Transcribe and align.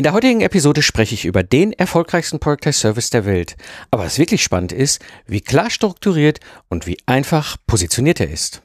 In 0.00 0.04
der 0.04 0.14
heutigen 0.14 0.40
Episode 0.40 0.80
spreche 0.80 1.14
ich 1.14 1.26
über 1.26 1.42
den 1.42 1.74
erfolgreichsten 1.74 2.40
Productize 2.40 2.72
Service 2.72 3.10
der 3.10 3.26
Welt. 3.26 3.58
Aber 3.90 4.04
was 4.04 4.18
wirklich 4.18 4.42
spannend 4.42 4.72
ist, 4.72 5.02
wie 5.26 5.42
klar 5.42 5.68
strukturiert 5.68 6.40
und 6.70 6.86
wie 6.86 6.96
einfach 7.04 7.58
positioniert 7.66 8.18
er 8.18 8.30
ist. 8.30 8.62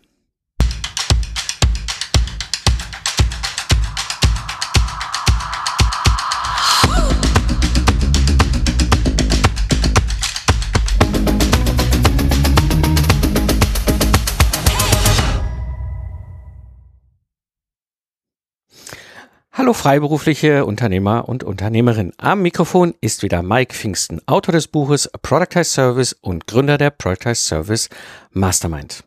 Hallo 19.58 19.72
freiberufliche 19.72 20.66
Unternehmer 20.66 21.30
und 21.30 21.46
Unternehmerin. 21.46 22.12
Am 22.18 22.42
Mikrofon 22.42 22.94
ist 23.00 23.24
wieder 23.24 23.42
Mike 23.42 23.74
Pfingsten, 23.74 24.20
Autor 24.28 24.52
des 24.52 24.68
Buches 24.68 25.10
Productize 25.22 25.64
Service 25.64 26.12
und 26.12 26.46
Gründer 26.46 26.78
der 26.78 26.90
Productize 26.90 27.36
Service 27.36 27.88
Mastermind. 28.32 29.06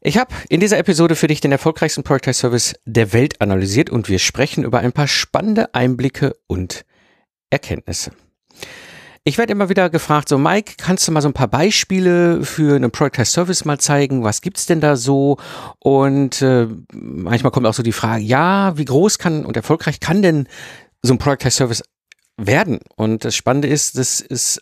Ich 0.00 0.16
habe 0.16 0.34
in 0.48 0.60
dieser 0.60 0.78
Episode 0.78 1.14
für 1.14 1.26
dich 1.26 1.42
den 1.42 1.52
erfolgreichsten 1.52 2.04
Productize 2.04 2.40
Service 2.40 2.74
der 2.86 3.12
Welt 3.12 3.42
analysiert 3.42 3.90
und 3.90 4.08
wir 4.08 4.18
sprechen 4.18 4.64
über 4.64 4.78
ein 4.78 4.92
paar 4.92 5.08
spannende 5.08 5.74
Einblicke 5.74 6.32
und 6.46 6.86
Erkenntnisse. 7.50 8.12
Ich 9.24 9.38
werde 9.38 9.52
immer 9.52 9.68
wieder 9.68 9.88
gefragt, 9.88 10.28
so 10.28 10.36
Mike, 10.36 10.74
kannst 10.78 11.06
du 11.06 11.12
mal 11.12 11.20
so 11.20 11.28
ein 11.28 11.32
paar 11.32 11.46
Beispiele 11.46 12.44
für 12.44 12.74
einen 12.74 12.90
Product 12.90 13.24
Service 13.24 13.64
mal 13.64 13.78
zeigen? 13.78 14.24
Was 14.24 14.40
gibt's 14.40 14.66
denn 14.66 14.80
da 14.80 14.96
so? 14.96 15.36
Und 15.78 16.42
äh, 16.42 16.66
manchmal 16.92 17.52
kommt 17.52 17.66
auch 17.66 17.74
so 17.74 17.84
die 17.84 17.92
Frage, 17.92 18.24
ja, 18.24 18.76
wie 18.76 18.84
groß 18.84 19.18
kann 19.18 19.44
und 19.44 19.56
erfolgreich 19.56 20.00
kann 20.00 20.22
denn 20.22 20.48
so 21.02 21.14
ein 21.14 21.18
Product 21.18 21.50
Service 21.50 21.84
werden? 22.36 22.80
Und 22.96 23.24
das 23.24 23.36
Spannende 23.36 23.68
ist, 23.68 23.96
das 23.96 24.20
ist 24.20 24.60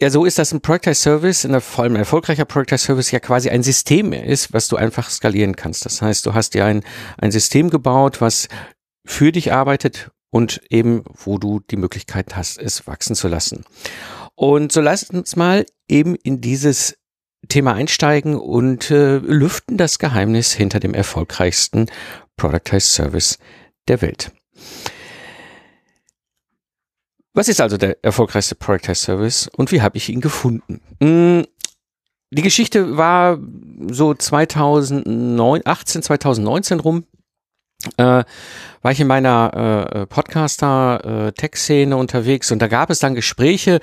ja, 0.00 0.10
so 0.10 0.24
ist 0.24 0.38
das 0.38 0.52
ein 0.52 0.60
Productize 0.60 1.00
Service, 1.00 1.48
vor 1.60 1.84
allem 1.84 1.94
ein 1.94 2.00
erfolgreicher 2.00 2.44
Productize 2.44 2.84
Service 2.84 3.10
ja 3.10 3.20
quasi 3.20 3.50
ein 3.50 3.62
System 3.64 4.12
ist, 4.12 4.52
was 4.52 4.68
du 4.68 4.76
einfach 4.76 5.10
skalieren 5.10 5.56
kannst. 5.56 5.84
Das 5.86 6.02
heißt, 6.02 6.26
du 6.26 6.34
hast 6.34 6.54
dir 6.54 6.64
ein, 6.66 6.84
ein 7.18 7.32
System 7.32 7.70
gebaut, 7.70 8.20
was 8.20 8.48
für 9.06 9.32
dich 9.32 9.52
arbeitet, 9.52 10.10
und 10.34 10.62
eben, 10.68 11.04
wo 11.12 11.38
du 11.38 11.60
die 11.60 11.76
Möglichkeit 11.76 12.34
hast, 12.34 12.58
es 12.58 12.88
wachsen 12.88 13.14
zu 13.14 13.28
lassen. 13.28 13.64
Und 14.34 14.72
so 14.72 14.80
lasst 14.80 15.14
uns 15.14 15.36
mal 15.36 15.64
eben 15.86 16.16
in 16.16 16.40
dieses 16.40 16.98
Thema 17.46 17.74
einsteigen 17.74 18.34
und 18.34 18.90
äh, 18.90 19.18
lüften 19.18 19.76
das 19.76 20.00
Geheimnis 20.00 20.52
hinter 20.52 20.80
dem 20.80 20.92
erfolgreichsten 20.92 21.86
Productized 22.36 22.94
Service 22.94 23.38
der 23.86 24.02
Welt. 24.02 24.32
Was 27.32 27.46
ist 27.46 27.60
also 27.60 27.76
der 27.76 28.02
erfolgreichste 28.02 28.56
Productized 28.56 29.04
Service 29.04 29.48
und 29.56 29.70
wie 29.70 29.82
habe 29.82 29.96
ich 29.98 30.08
ihn 30.08 30.20
gefunden? 30.20 30.80
Hm, 31.00 31.46
die 32.32 32.42
Geschichte 32.42 32.96
war 32.96 33.38
so 33.88 34.14
2018, 34.14 36.02
2019 36.02 36.80
rum 36.80 37.04
äh, 37.96 38.24
war 38.82 38.92
ich 38.92 39.00
in 39.00 39.06
meiner 39.06 39.86
äh, 39.92 40.06
Podcaster-Tech-Szene 40.06 41.94
äh, 41.94 41.98
unterwegs 41.98 42.50
und 42.50 42.60
da 42.60 42.68
gab 42.68 42.90
es 42.90 42.98
dann 42.98 43.14
Gespräche, 43.14 43.80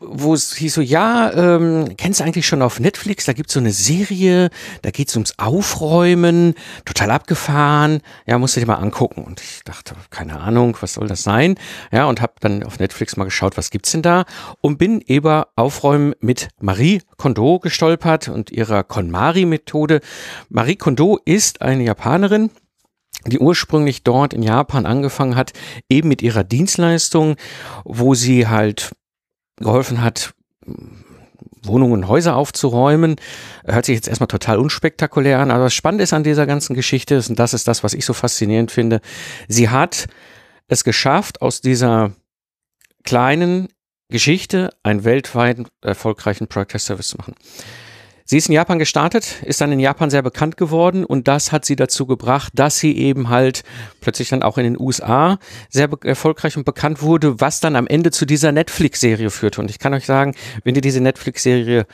wo 0.00 0.34
es 0.34 0.54
hieß 0.54 0.74
so, 0.74 0.80
ja, 0.80 1.32
ähm, 1.32 1.96
kennst 1.96 2.20
du 2.20 2.24
eigentlich 2.24 2.46
schon 2.46 2.62
auf 2.62 2.80
Netflix, 2.80 3.24
da 3.24 3.32
gibt's 3.32 3.54
so 3.54 3.60
eine 3.60 3.72
Serie, 3.72 4.50
da 4.82 4.90
geht's 4.90 5.14
ums 5.16 5.34
Aufräumen, 5.38 6.54
total 6.84 7.10
abgefahren, 7.10 8.00
ja, 8.26 8.38
musst 8.38 8.56
du 8.56 8.60
dir 8.60 8.66
mal 8.66 8.74
angucken. 8.74 9.24
Und 9.24 9.40
ich 9.40 9.62
dachte, 9.64 9.94
keine 10.10 10.40
Ahnung, 10.40 10.76
was 10.80 10.94
soll 10.94 11.08
das 11.08 11.22
sein? 11.22 11.56
Ja, 11.92 12.06
und 12.06 12.20
habe 12.20 12.34
dann 12.40 12.62
auf 12.62 12.78
Netflix 12.78 13.16
mal 13.16 13.24
geschaut, 13.24 13.56
was 13.56 13.70
gibt's 13.70 13.92
denn 13.92 14.02
da? 14.02 14.24
Und 14.60 14.78
bin 14.78 15.00
über 15.00 15.48
Aufräumen 15.56 16.14
mit 16.20 16.48
Marie 16.60 17.02
Kondo 17.16 17.58
gestolpert 17.58 18.28
und 18.28 18.50
ihrer 18.50 18.84
KonMari-Methode. 18.84 20.00
Marie 20.48 20.76
Kondo 20.76 21.18
ist 21.24 21.62
eine 21.62 21.84
Japanerin, 21.84 22.50
die 23.30 23.38
ursprünglich 23.38 24.02
dort 24.02 24.32
in 24.32 24.42
Japan 24.42 24.86
angefangen 24.86 25.36
hat, 25.36 25.52
eben 25.88 26.08
mit 26.08 26.22
ihrer 26.22 26.44
Dienstleistung, 26.44 27.36
wo 27.84 28.14
sie 28.14 28.48
halt 28.48 28.94
geholfen 29.56 30.02
hat, 30.02 30.34
Wohnungen 31.62 31.92
und 31.92 32.08
Häuser 32.08 32.36
aufzuräumen. 32.36 33.16
Hört 33.64 33.86
sich 33.86 33.96
jetzt 33.96 34.08
erstmal 34.08 34.28
total 34.28 34.58
unspektakulär 34.58 35.40
an, 35.40 35.50
aber 35.50 35.64
was 35.64 35.74
spannend 35.74 36.00
ist 36.00 36.12
an 36.12 36.24
dieser 36.24 36.46
ganzen 36.46 36.74
Geschichte, 36.74 37.22
und 37.28 37.38
das 37.38 37.54
ist 37.54 37.68
das, 37.68 37.82
was 37.82 37.94
ich 37.94 38.04
so 38.04 38.12
faszinierend 38.12 38.70
finde, 38.70 39.00
sie 39.48 39.68
hat 39.68 40.06
es 40.68 40.84
geschafft, 40.84 41.42
aus 41.42 41.60
dieser 41.60 42.12
kleinen 43.04 43.68
Geschichte 44.10 44.70
einen 44.82 45.04
weltweit 45.04 45.66
erfolgreichen 45.82 46.48
Project 46.48 46.80
Service 46.80 47.08
zu 47.08 47.18
machen. 47.18 47.34
Sie 48.30 48.36
ist 48.36 48.50
in 48.50 48.54
Japan 48.54 48.78
gestartet, 48.78 49.42
ist 49.46 49.62
dann 49.62 49.72
in 49.72 49.80
Japan 49.80 50.10
sehr 50.10 50.20
bekannt 50.20 50.58
geworden 50.58 51.06
und 51.06 51.28
das 51.28 51.50
hat 51.50 51.64
sie 51.64 51.76
dazu 51.76 52.04
gebracht, 52.04 52.52
dass 52.54 52.78
sie 52.78 52.94
eben 52.94 53.30
halt 53.30 53.64
plötzlich 54.02 54.28
dann 54.28 54.42
auch 54.42 54.58
in 54.58 54.64
den 54.64 54.78
USA 54.78 55.38
sehr 55.70 55.88
erfolgreich 56.02 56.58
und 56.58 56.64
bekannt 56.64 57.00
wurde, 57.00 57.40
was 57.40 57.60
dann 57.60 57.74
am 57.74 57.86
Ende 57.86 58.10
zu 58.10 58.26
dieser 58.26 58.52
Netflix-Serie 58.52 59.30
führte. 59.30 59.62
Und 59.62 59.70
ich 59.70 59.78
kann 59.78 59.94
euch 59.94 60.04
sagen, 60.04 60.34
wenn 60.62 60.74
ihr 60.74 60.82
diese 60.82 61.00
Netflix-Serie 61.00 61.86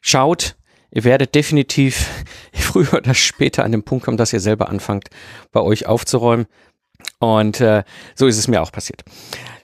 schaut, 0.00 0.56
ihr 0.90 1.04
werdet 1.04 1.36
definitiv 1.36 2.04
früher 2.52 2.94
oder 2.94 3.14
später 3.14 3.62
an 3.62 3.70
den 3.70 3.84
Punkt 3.84 4.04
kommen, 4.04 4.16
dass 4.16 4.32
ihr 4.32 4.40
selber 4.40 4.70
anfangt, 4.70 5.08
bei 5.52 5.60
euch 5.60 5.86
aufzuräumen. 5.86 6.46
Und 7.20 7.60
äh, 7.60 7.84
so 8.16 8.26
ist 8.26 8.38
es 8.38 8.48
mir 8.48 8.60
auch 8.60 8.72
passiert. 8.72 9.04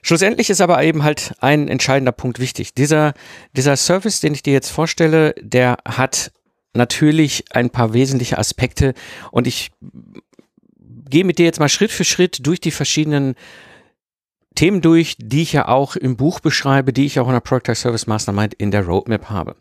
Schlussendlich 0.01 0.49
ist 0.49 0.61
aber 0.61 0.83
eben 0.83 1.03
halt 1.03 1.33
ein 1.39 1.67
entscheidender 1.67 2.11
Punkt 2.11 2.39
wichtig. 2.39 2.73
Dieser, 2.73 3.13
dieser 3.55 3.75
Service, 3.75 4.19
den 4.19 4.33
ich 4.33 4.43
dir 4.43 4.53
jetzt 4.53 4.69
vorstelle, 4.69 5.33
der 5.39 5.77
hat 5.85 6.31
natürlich 6.73 7.45
ein 7.51 7.69
paar 7.69 7.93
wesentliche 7.93 8.37
Aspekte 8.37 8.93
und 9.31 9.47
ich 9.47 9.71
gehe 11.09 11.23
mit 11.23 11.39
dir 11.39 11.45
jetzt 11.45 11.59
mal 11.59 11.69
Schritt 11.69 11.91
für 11.91 12.03
Schritt 12.03 12.45
durch 12.45 12.59
die 12.59 12.71
verschiedenen 12.71 13.35
Themen 14.55 14.81
durch, 14.81 15.15
die 15.19 15.43
ich 15.43 15.53
ja 15.53 15.67
auch 15.67 15.95
im 15.95 16.17
Buch 16.17 16.39
beschreibe, 16.39 16.91
die 16.91 17.05
ich 17.05 17.19
auch 17.19 17.27
in 17.27 17.33
der 17.33 17.41
Product 17.41 17.75
Service 17.75 18.07
Mastermind 18.07 18.53
in 18.55 18.71
der 18.71 18.85
Roadmap 18.85 19.29
habe. 19.29 19.55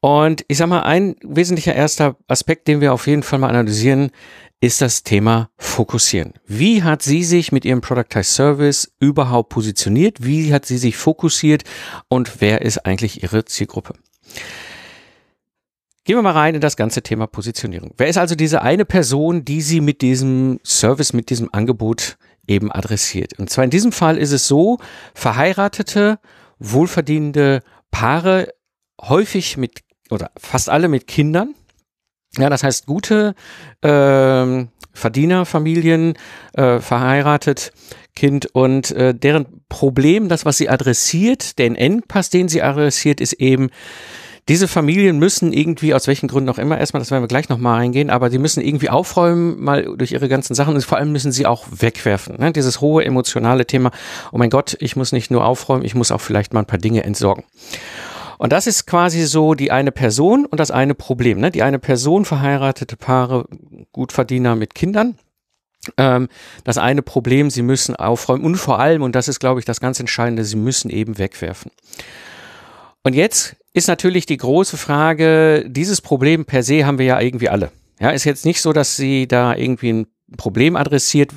Und 0.00 0.44
ich 0.48 0.58
sag 0.58 0.68
mal, 0.68 0.82
ein 0.82 1.16
wesentlicher 1.22 1.74
erster 1.74 2.16
Aspekt, 2.28 2.68
den 2.68 2.82
wir 2.82 2.92
auf 2.92 3.06
jeden 3.06 3.22
Fall 3.22 3.38
mal 3.38 3.48
analysieren, 3.48 4.10
ist 4.64 4.80
das 4.80 5.02
Thema 5.02 5.50
Fokussieren. 5.58 6.32
Wie 6.46 6.82
hat 6.82 7.02
sie 7.02 7.22
sich 7.22 7.52
mit 7.52 7.66
ihrem 7.66 7.82
Productize 7.82 8.32
Service 8.32 8.94
überhaupt 8.98 9.50
positioniert? 9.50 10.24
Wie 10.24 10.54
hat 10.54 10.64
sie 10.64 10.78
sich 10.78 10.96
fokussiert? 10.96 11.64
Und 12.08 12.40
wer 12.40 12.62
ist 12.62 12.86
eigentlich 12.86 13.22
ihre 13.22 13.44
Zielgruppe? 13.44 13.92
Gehen 16.04 16.16
wir 16.16 16.22
mal 16.22 16.30
rein 16.30 16.54
in 16.54 16.62
das 16.62 16.76
ganze 16.76 17.02
Thema 17.02 17.26
Positionierung. 17.26 17.92
Wer 17.98 18.08
ist 18.08 18.16
also 18.16 18.34
diese 18.36 18.62
eine 18.62 18.86
Person, 18.86 19.44
die 19.44 19.60
sie 19.60 19.82
mit 19.82 20.00
diesem 20.00 20.60
Service, 20.64 21.12
mit 21.12 21.28
diesem 21.28 21.52
Angebot 21.52 22.16
eben 22.46 22.72
adressiert? 22.72 23.38
Und 23.38 23.50
zwar 23.50 23.64
in 23.64 23.70
diesem 23.70 23.92
Fall 23.92 24.16
ist 24.16 24.32
es 24.32 24.48
so, 24.48 24.78
verheiratete, 25.12 26.18
wohlverdienende 26.58 27.60
Paare, 27.90 28.48
häufig 29.02 29.58
mit 29.58 29.80
oder 30.08 30.30
fast 30.38 30.70
alle 30.70 30.88
mit 30.88 31.06
Kindern, 31.06 31.54
ja, 32.38 32.50
das 32.50 32.62
heißt, 32.62 32.86
gute 32.86 33.34
äh, 33.82 34.66
Verdienerfamilien, 34.92 36.14
äh, 36.54 36.78
verheiratet, 36.80 37.72
Kind 38.14 38.46
und 38.54 38.92
äh, 38.92 39.12
deren 39.14 39.46
Problem, 39.68 40.28
das, 40.28 40.44
was 40.44 40.56
sie 40.56 40.68
adressiert, 40.68 41.58
den 41.58 41.74
Endpass, 41.74 42.30
den 42.30 42.48
sie 42.48 42.62
adressiert, 42.62 43.20
ist 43.20 43.34
eben, 43.34 43.70
diese 44.48 44.68
Familien 44.68 45.18
müssen 45.18 45.52
irgendwie, 45.52 45.94
aus 45.94 46.06
welchen 46.06 46.28
Gründen 46.28 46.50
auch 46.50 46.58
immer, 46.58 46.78
erstmal, 46.78 47.00
das 47.00 47.10
werden 47.10 47.22
wir 47.22 47.28
gleich 47.28 47.48
nochmal 47.48 47.80
eingehen, 47.80 48.10
aber 48.10 48.28
die 48.28 48.38
müssen 48.38 48.62
irgendwie 48.62 48.90
aufräumen, 48.90 49.62
mal 49.62 49.96
durch 49.96 50.12
ihre 50.12 50.28
ganzen 50.28 50.54
Sachen 50.54 50.74
und 50.74 50.84
vor 50.84 50.98
allem 50.98 51.12
müssen 51.12 51.32
sie 51.32 51.46
auch 51.46 51.64
wegwerfen. 51.70 52.36
Ne? 52.38 52.52
Dieses 52.52 52.80
hohe 52.80 53.04
emotionale 53.04 53.66
Thema, 53.66 53.90
oh 54.32 54.38
mein 54.38 54.50
Gott, 54.50 54.76
ich 54.80 54.96
muss 54.96 55.12
nicht 55.12 55.30
nur 55.30 55.44
aufräumen, 55.44 55.84
ich 55.84 55.94
muss 55.94 56.12
auch 56.12 56.20
vielleicht 56.20 56.52
mal 56.52 56.60
ein 56.60 56.66
paar 56.66 56.78
Dinge 56.78 57.04
entsorgen. 57.04 57.44
Und 58.38 58.52
das 58.52 58.66
ist 58.66 58.86
quasi 58.86 59.24
so 59.24 59.54
die 59.54 59.70
eine 59.70 59.92
Person 59.92 60.46
und 60.46 60.58
das 60.60 60.70
eine 60.70 60.94
Problem. 60.94 61.40
Ne? 61.40 61.50
Die 61.50 61.62
eine 61.62 61.78
Person, 61.78 62.24
verheiratete 62.24 62.96
Paare, 62.96 63.46
Gutverdiener 63.92 64.56
mit 64.56 64.74
Kindern. 64.74 65.16
Ähm, 65.96 66.28
das 66.64 66.78
eine 66.78 67.02
Problem, 67.02 67.50
sie 67.50 67.62
müssen 67.62 67.94
aufräumen 67.94 68.44
und 68.44 68.56
vor 68.56 68.78
allem, 68.78 69.02
und 69.02 69.14
das 69.14 69.28
ist, 69.28 69.38
glaube 69.38 69.60
ich, 69.60 69.66
das 69.66 69.80
ganz 69.80 70.00
Entscheidende, 70.00 70.44
sie 70.44 70.56
müssen 70.56 70.90
eben 70.90 71.18
wegwerfen. 71.18 71.70
Und 73.02 73.14
jetzt 73.14 73.56
ist 73.74 73.88
natürlich 73.88 74.24
die 74.24 74.38
große 74.38 74.78
Frage, 74.78 75.66
dieses 75.68 76.00
Problem 76.00 76.46
per 76.46 76.62
se 76.62 76.86
haben 76.86 76.98
wir 76.98 77.06
ja 77.06 77.20
irgendwie 77.20 77.50
alle. 77.50 77.70
Ja, 78.00 78.10
ist 78.10 78.24
jetzt 78.24 78.46
nicht 78.46 78.62
so, 78.62 78.72
dass 78.72 78.96
sie 78.96 79.28
da 79.28 79.54
irgendwie 79.54 79.92
ein 79.92 80.06
Problem 80.36 80.74
adressiert, 80.74 81.32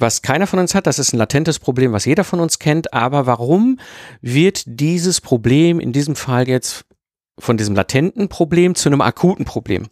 was 0.00 0.22
keiner 0.22 0.46
von 0.46 0.58
uns 0.58 0.74
hat. 0.74 0.86
Das 0.86 0.98
ist 0.98 1.12
ein 1.12 1.18
latentes 1.18 1.58
Problem, 1.58 1.92
was 1.92 2.04
jeder 2.04 2.24
von 2.24 2.40
uns 2.40 2.58
kennt. 2.58 2.92
Aber 2.92 3.26
warum 3.26 3.78
wird 4.20 4.62
dieses 4.66 5.20
Problem 5.20 5.80
in 5.80 5.92
diesem 5.92 6.16
Fall 6.16 6.48
jetzt 6.48 6.84
von 7.38 7.56
diesem 7.56 7.74
latenten 7.74 8.28
Problem 8.28 8.74
zu 8.74 8.88
einem 8.88 9.00
akuten 9.00 9.44
Problem? 9.44 9.88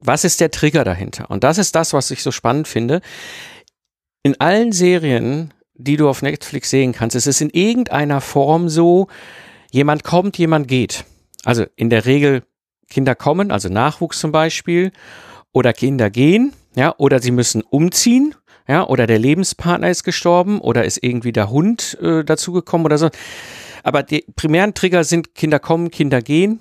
Was 0.00 0.24
ist 0.24 0.40
der 0.40 0.50
Trigger 0.50 0.84
dahinter? 0.84 1.30
Und 1.30 1.44
das 1.44 1.58
ist 1.58 1.74
das, 1.74 1.92
was 1.92 2.10
ich 2.10 2.22
so 2.22 2.30
spannend 2.30 2.68
finde. 2.68 3.00
In 4.22 4.40
allen 4.40 4.72
Serien 4.72 5.52
die 5.80 5.96
du 5.96 6.08
auf 6.08 6.22
Netflix 6.22 6.70
sehen 6.70 6.92
kannst. 6.92 7.16
Es 7.16 7.26
ist 7.26 7.40
in 7.40 7.50
irgendeiner 7.50 8.20
Form 8.20 8.68
so, 8.68 9.08
jemand 9.70 10.04
kommt, 10.04 10.38
jemand 10.38 10.68
geht. 10.68 11.04
Also 11.44 11.64
in 11.76 11.90
der 11.90 12.04
Regel 12.06 12.42
Kinder 12.88 13.14
kommen, 13.14 13.50
also 13.50 13.68
Nachwuchs 13.68 14.20
zum 14.20 14.32
Beispiel, 14.32 14.92
oder 15.52 15.72
Kinder 15.72 16.10
gehen, 16.10 16.52
ja, 16.74 16.94
oder 16.98 17.20
sie 17.20 17.30
müssen 17.30 17.62
umziehen, 17.62 18.34
ja, 18.70 18.86
oder 18.86 19.08
der 19.08 19.18
Lebenspartner 19.18 19.90
ist 19.90 20.04
gestorben, 20.04 20.60
oder 20.60 20.84
ist 20.84 21.02
irgendwie 21.02 21.32
der 21.32 21.50
Hund 21.50 21.98
äh, 22.00 22.22
dazugekommen 22.22 22.84
oder 22.84 22.98
so. 22.98 23.10
Aber 23.82 24.04
die 24.04 24.24
primären 24.36 24.74
Trigger 24.74 25.02
sind 25.02 25.34
Kinder 25.34 25.58
kommen, 25.58 25.90
Kinder 25.90 26.22
gehen 26.22 26.60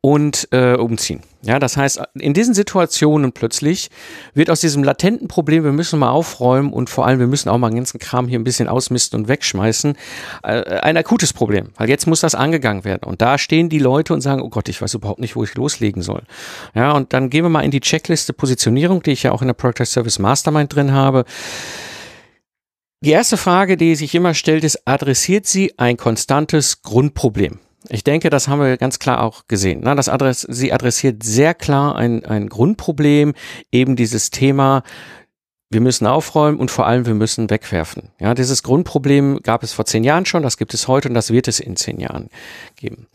und 0.00 0.48
äh, 0.52 0.74
umziehen. 0.74 1.22
Ja, 1.42 1.60
das 1.60 1.76
heißt, 1.76 2.00
in 2.14 2.34
diesen 2.34 2.54
Situationen 2.54 3.30
plötzlich 3.30 3.88
wird 4.34 4.50
aus 4.50 4.60
diesem 4.60 4.82
latenten 4.82 5.28
Problem, 5.28 5.62
wir 5.62 5.72
müssen 5.72 5.98
mal 5.98 6.10
aufräumen 6.10 6.72
und 6.72 6.90
vor 6.90 7.06
allem 7.06 7.20
wir 7.20 7.28
müssen 7.28 7.48
auch 7.48 7.58
mal 7.58 7.70
den 7.70 7.76
ganzen 7.76 8.00
Kram 8.00 8.26
hier 8.26 8.38
ein 8.38 8.44
bisschen 8.44 8.66
ausmisten 8.66 9.20
und 9.20 9.28
wegschmeißen, 9.28 9.96
äh, 10.42 10.80
ein 10.80 10.96
akutes 10.96 11.32
Problem, 11.32 11.68
weil 11.76 11.88
jetzt 11.88 12.06
muss 12.06 12.20
das 12.20 12.34
angegangen 12.34 12.84
werden. 12.84 13.04
Und 13.04 13.22
da 13.22 13.38
stehen 13.38 13.68
die 13.68 13.78
Leute 13.78 14.12
und 14.12 14.22
sagen, 14.22 14.42
oh 14.42 14.48
Gott, 14.48 14.68
ich 14.68 14.82
weiß 14.82 14.94
überhaupt 14.94 15.20
nicht, 15.20 15.36
wo 15.36 15.44
ich 15.44 15.54
loslegen 15.54 16.02
soll. 16.02 16.22
Ja, 16.74 16.92
und 16.92 17.12
dann 17.12 17.30
gehen 17.30 17.44
wir 17.44 17.50
mal 17.50 17.62
in 17.62 17.70
die 17.70 17.80
Checkliste 17.80 18.32
Positionierung, 18.32 19.02
die 19.04 19.12
ich 19.12 19.22
ja 19.22 19.30
auch 19.30 19.42
in 19.42 19.46
der 19.46 19.54
Product 19.54 19.86
Service 19.86 20.18
Mastermind 20.18 20.74
drin 20.74 20.92
habe. 20.92 21.24
Die 23.04 23.10
erste 23.10 23.36
Frage, 23.36 23.76
die 23.76 23.94
sich 23.94 24.14
immer 24.16 24.34
stellt, 24.34 24.64
ist, 24.64 24.80
adressiert 24.84 25.46
sie 25.46 25.78
ein 25.78 25.96
konstantes 25.96 26.82
Grundproblem? 26.82 27.60
Ich 27.88 28.04
denke, 28.04 28.30
das 28.30 28.48
haben 28.48 28.60
wir 28.60 28.76
ganz 28.76 28.98
klar 28.98 29.22
auch 29.22 29.46
gesehen. 29.48 29.80
Na, 29.82 29.94
das 29.94 30.08
Adress, 30.08 30.40
sie 30.42 30.72
adressiert 30.72 31.22
sehr 31.22 31.54
klar 31.54 31.96
ein, 31.96 32.24
ein 32.24 32.48
Grundproblem, 32.48 33.34
eben 33.70 33.96
dieses 33.96 34.30
Thema, 34.30 34.82
wir 35.70 35.80
müssen 35.80 36.06
aufräumen 36.06 36.58
und 36.58 36.70
vor 36.70 36.86
allem 36.86 37.06
wir 37.06 37.14
müssen 37.14 37.50
wegwerfen. 37.50 38.10
Ja, 38.20 38.34
dieses 38.34 38.62
Grundproblem 38.62 39.40
gab 39.42 39.62
es 39.62 39.72
vor 39.72 39.84
zehn 39.84 40.04
Jahren 40.04 40.26
schon, 40.26 40.42
das 40.42 40.56
gibt 40.56 40.74
es 40.74 40.88
heute 40.88 41.08
und 41.08 41.14
das 41.14 41.30
wird 41.30 41.48
es 41.48 41.60
in 41.60 41.76
zehn 41.76 41.98
Jahren 41.98 42.28
geben. 42.76 43.08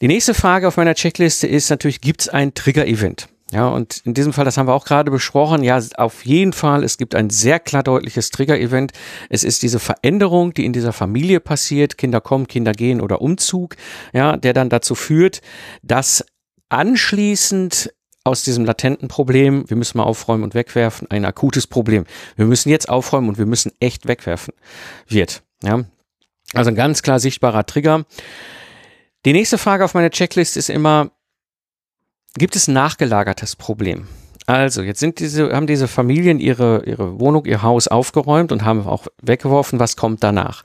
Die 0.00 0.08
nächste 0.08 0.34
Frage 0.34 0.68
auf 0.68 0.76
meiner 0.76 0.94
Checkliste 0.94 1.46
ist 1.46 1.68
natürlich, 1.68 2.00
gibt 2.00 2.22
es 2.22 2.28
ein 2.28 2.54
Trigger-Event? 2.54 3.28
Ja, 3.52 3.68
und 3.68 4.02
in 4.04 4.14
diesem 4.14 4.32
Fall, 4.32 4.44
das 4.44 4.56
haben 4.56 4.68
wir 4.68 4.74
auch 4.74 4.84
gerade 4.84 5.10
besprochen, 5.10 5.64
ja, 5.64 5.80
auf 5.96 6.24
jeden 6.24 6.52
Fall, 6.52 6.84
es 6.84 6.98
gibt 6.98 7.16
ein 7.16 7.30
sehr 7.30 7.58
klar 7.58 7.82
deutliches 7.82 8.30
Trigger-Event. 8.30 8.92
Es 9.28 9.42
ist 9.42 9.62
diese 9.62 9.80
Veränderung, 9.80 10.54
die 10.54 10.64
in 10.64 10.72
dieser 10.72 10.92
Familie 10.92 11.40
passiert, 11.40 11.98
Kinder 11.98 12.20
kommen, 12.20 12.46
Kinder 12.46 12.72
gehen 12.72 13.00
oder 13.00 13.20
Umzug, 13.20 13.74
ja, 14.12 14.36
der 14.36 14.52
dann 14.52 14.68
dazu 14.68 14.94
führt, 14.94 15.40
dass 15.82 16.24
anschließend 16.68 17.92
aus 18.22 18.44
diesem 18.44 18.64
latenten 18.64 19.08
Problem, 19.08 19.68
wir 19.68 19.76
müssen 19.76 19.98
mal 19.98 20.04
aufräumen 20.04 20.44
und 20.44 20.54
wegwerfen, 20.54 21.10
ein 21.10 21.24
akutes 21.24 21.66
Problem. 21.66 22.04
Wir 22.36 22.46
müssen 22.46 22.68
jetzt 22.68 22.88
aufräumen 22.88 23.28
und 23.28 23.38
wir 23.38 23.46
müssen 23.46 23.72
echt 23.80 24.06
wegwerfen, 24.06 24.54
wird. 25.08 25.42
Ja, 25.64 25.84
also 26.54 26.70
ein 26.70 26.76
ganz 26.76 27.02
klar 27.02 27.18
sichtbarer 27.18 27.66
Trigger. 27.66 28.04
Die 29.24 29.32
nächste 29.32 29.58
Frage 29.58 29.84
auf 29.84 29.94
meiner 29.94 30.10
Checklist 30.10 30.56
ist 30.56 30.70
immer, 30.70 31.10
gibt 32.38 32.56
es 32.56 32.68
ein 32.68 32.74
nachgelagertes 32.74 33.56
Problem. 33.56 34.06
Also, 34.46 34.82
jetzt 34.82 35.00
sind 35.00 35.20
diese, 35.20 35.52
haben 35.52 35.66
diese 35.66 35.86
Familien 35.86 36.40
ihre, 36.40 36.82
ihre 36.84 37.20
Wohnung, 37.20 37.44
ihr 37.44 37.62
Haus 37.62 37.88
aufgeräumt 37.88 38.50
und 38.52 38.64
haben 38.64 38.86
auch 38.86 39.06
weggeworfen. 39.22 39.78
Was 39.78 39.96
kommt 39.96 40.24
danach? 40.24 40.62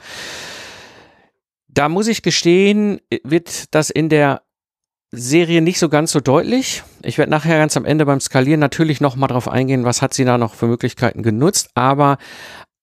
Da 1.68 1.90
muss 1.90 2.08
ich 2.08 2.24
gestehen, 2.24 3.00
wird 3.24 3.76
das 3.76 3.90
in 3.90 4.10
der 4.10 4.42
Serie 5.12 5.62
nicht 5.62 5.80
so 5.80 5.90
ganz 5.90 6.12
so 6.12 6.20
deutlich. 6.20 6.84
Ich 7.04 7.18
werde 7.18 7.32
nachher 7.32 7.58
ganz 7.58 7.78
am 7.78 7.86
Ende 7.86 8.06
beim 8.06 8.20
Skalieren 8.20 8.60
natürlich 8.60 9.02
nochmal 9.02 9.28
drauf 9.28 9.48
eingehen, 9.48 9.84
was 9.84 10.02
hat 10.02 10.14
sie 10.14 10.26
da 10.26 10.38
noch 10.38 10.56
für 10.56 10.68
Möglichkeiten 10.68 11.22
genutzt. 11.22 11.70
Aber 11.76 12.18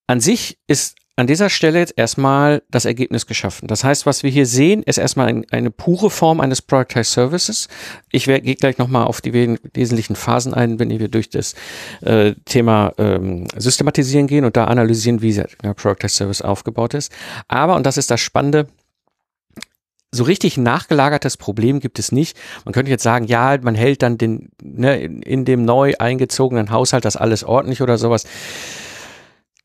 an 0.06 0.20
sich 0.20 0.58
ist 0.66 0.96
an 1.16 1.26
dieser 1.26 1.50
Stelle 1.50 1.78
jetzt 1.78 1.94
erstmal 1.96 2.62
das 2.70 2.86
Ergebnis 2.86 3.26
geschaffen. 3.26 3.68
Das 3.68 3.84
heißt, 3.84 4.06
was 4.06 4.22
wir 4.22 4.30
hier 4.30 4.46
sehen, 4.46 4.82
ist 4.82 4.96
erstmal 4.96 5.28
ein, 5.28 5.44
eine 5.50 5.70
pure 5.70 6.08
Form 6.08 6.40
eines 6.40 6.62
Productized 6.62 7.12
Services. 7.12 7.68
Ich 8.10 8.24
gehe 8.24 8.40
gleich 8.40 8.78
nochmal 8.78 9.04
auf 9.04 9.20
die 9.20 9.32
wesentlichen 9.34 10.16
Phasen 10.16 10.54
ein, 10.54 10.78
wenn 10.78 10.88
wir 10.88 11.08
durch 11.08 11.28
das 11.28 11.54
äh, 12.00 12.34
Thema 12.46 12.94
ähm, 12.96 13.46
Systematisieren 13.56 14.26
gehen 14.26 14.46
und 14.46 14.56
da 14.56 14.64
analysieren, 14.64 15.20
wie 15.20 15.34
der 15.34 15.74
Productized 15.74 16.16
Service 16.16 16.40
aufgebaut 16.40 16.94
ist. 16.94 17.12
Aber, 17.46 17.76
und 17.76 17.84
das 17.84 17.98
ist 17.98 18.10
das 18.10 18.20
Spannende, 18.20 18.68
so 20.14 20.24
richtig 20.24 20.58
nachgelagertes 20.58 21.36
Problem 21.38 21.80
gibt 21.80 21.98
es 21.98 22.12
nicht. 22.12 22.38
Man 22.64 22.72
könnte 22.72 22.90
jetzt 22.90 23.02
sagen, 23.02 23.26
ja, 23.26 23.58
man 23.62 23.74
hält 23.74 24.02
dann 24.02 24.18
den, 24.18 24.50
ne, 24.62 25.02
in 25.02 25.44
dem 25.44 25.64
neu 25.64 25.94
eingezogenen 25.98 26.70
Haushalt 26.70 27.04
das 27.04 27.16
alles 27.16 27.44
ordentlich 27.44 27.80
oder 27.80 27.96
sowas. 27.96 28.24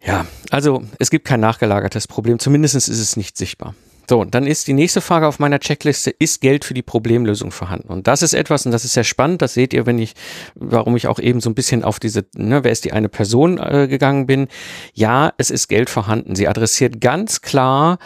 Ja, 0.03 0.25
also 0.51 0.83
es 0.99 1.09
gibt 1.09 1.25
kein 1.25 1.39
nachgelagertes 1.39 2.07
Problem, 2.07 2.39
zumindest 2.39 2.75
ist 2.75 2.87
es 2.87 3.17
nicht 3.17 3.37
sichtbar. 3.37 3.75
So, 4.09 4.23
dann 4.23 4.47
ist 4.47 4.67
die 4.67 4.73
nächste 4.73 5.01
Frage 5.01 5.27
auf 5.27 5.37
meiner 5.39 5.59
Checkliste, 5.59 6.11
ist 6.11 6.39
Geld 6.39 6.63
für 6.63 6.73
die 6.73 6.81
Problemlösung 6.81 7.51
vorhanden? 7.51 7.89
Und 7.89 8.07
das 8.07 8.21
ist 8.21 8.33
etwas, 8.33 8.65
und 8.65 8.71
das 8.71 8.85
ist 8.85 8.93
sehr 8.93 9.03
spannend, 9.03 9.41
das 9.41 9.53
seht 9.53 9.73
ihr, 9.73 9.85
wenn 9.85 9.99
ich, 9.99 10.13
warum 10.55 10.95
ich 10.95 11.07
auch 11.07 11.19
eben 11.19 11.41
so 11.41 11.49
ein 11.49 11.55
bisschen 11.55 11.83
auf 11.83 11.99
diese, 11.99 12.25
ne, 12.35 12.63
wer 12.63 12.71
ist 12.71 12.85
die 12.85 12.93
eine 12.93 13.09
Person 13.09 13.57
äh, 13.57 13.87
gegangen 13.89 14.25
bin. 14.25 14.47
Ja, 14.93 15.33
es 15.37 15.51
ist 15.51 15.67
Geld 15.67 15.89
vorhanden. 15.89 16.37
Sie 16.37 16.47
adressiert 16.47 17.01
ganz 17.01 17.41
klar 17.41 17.97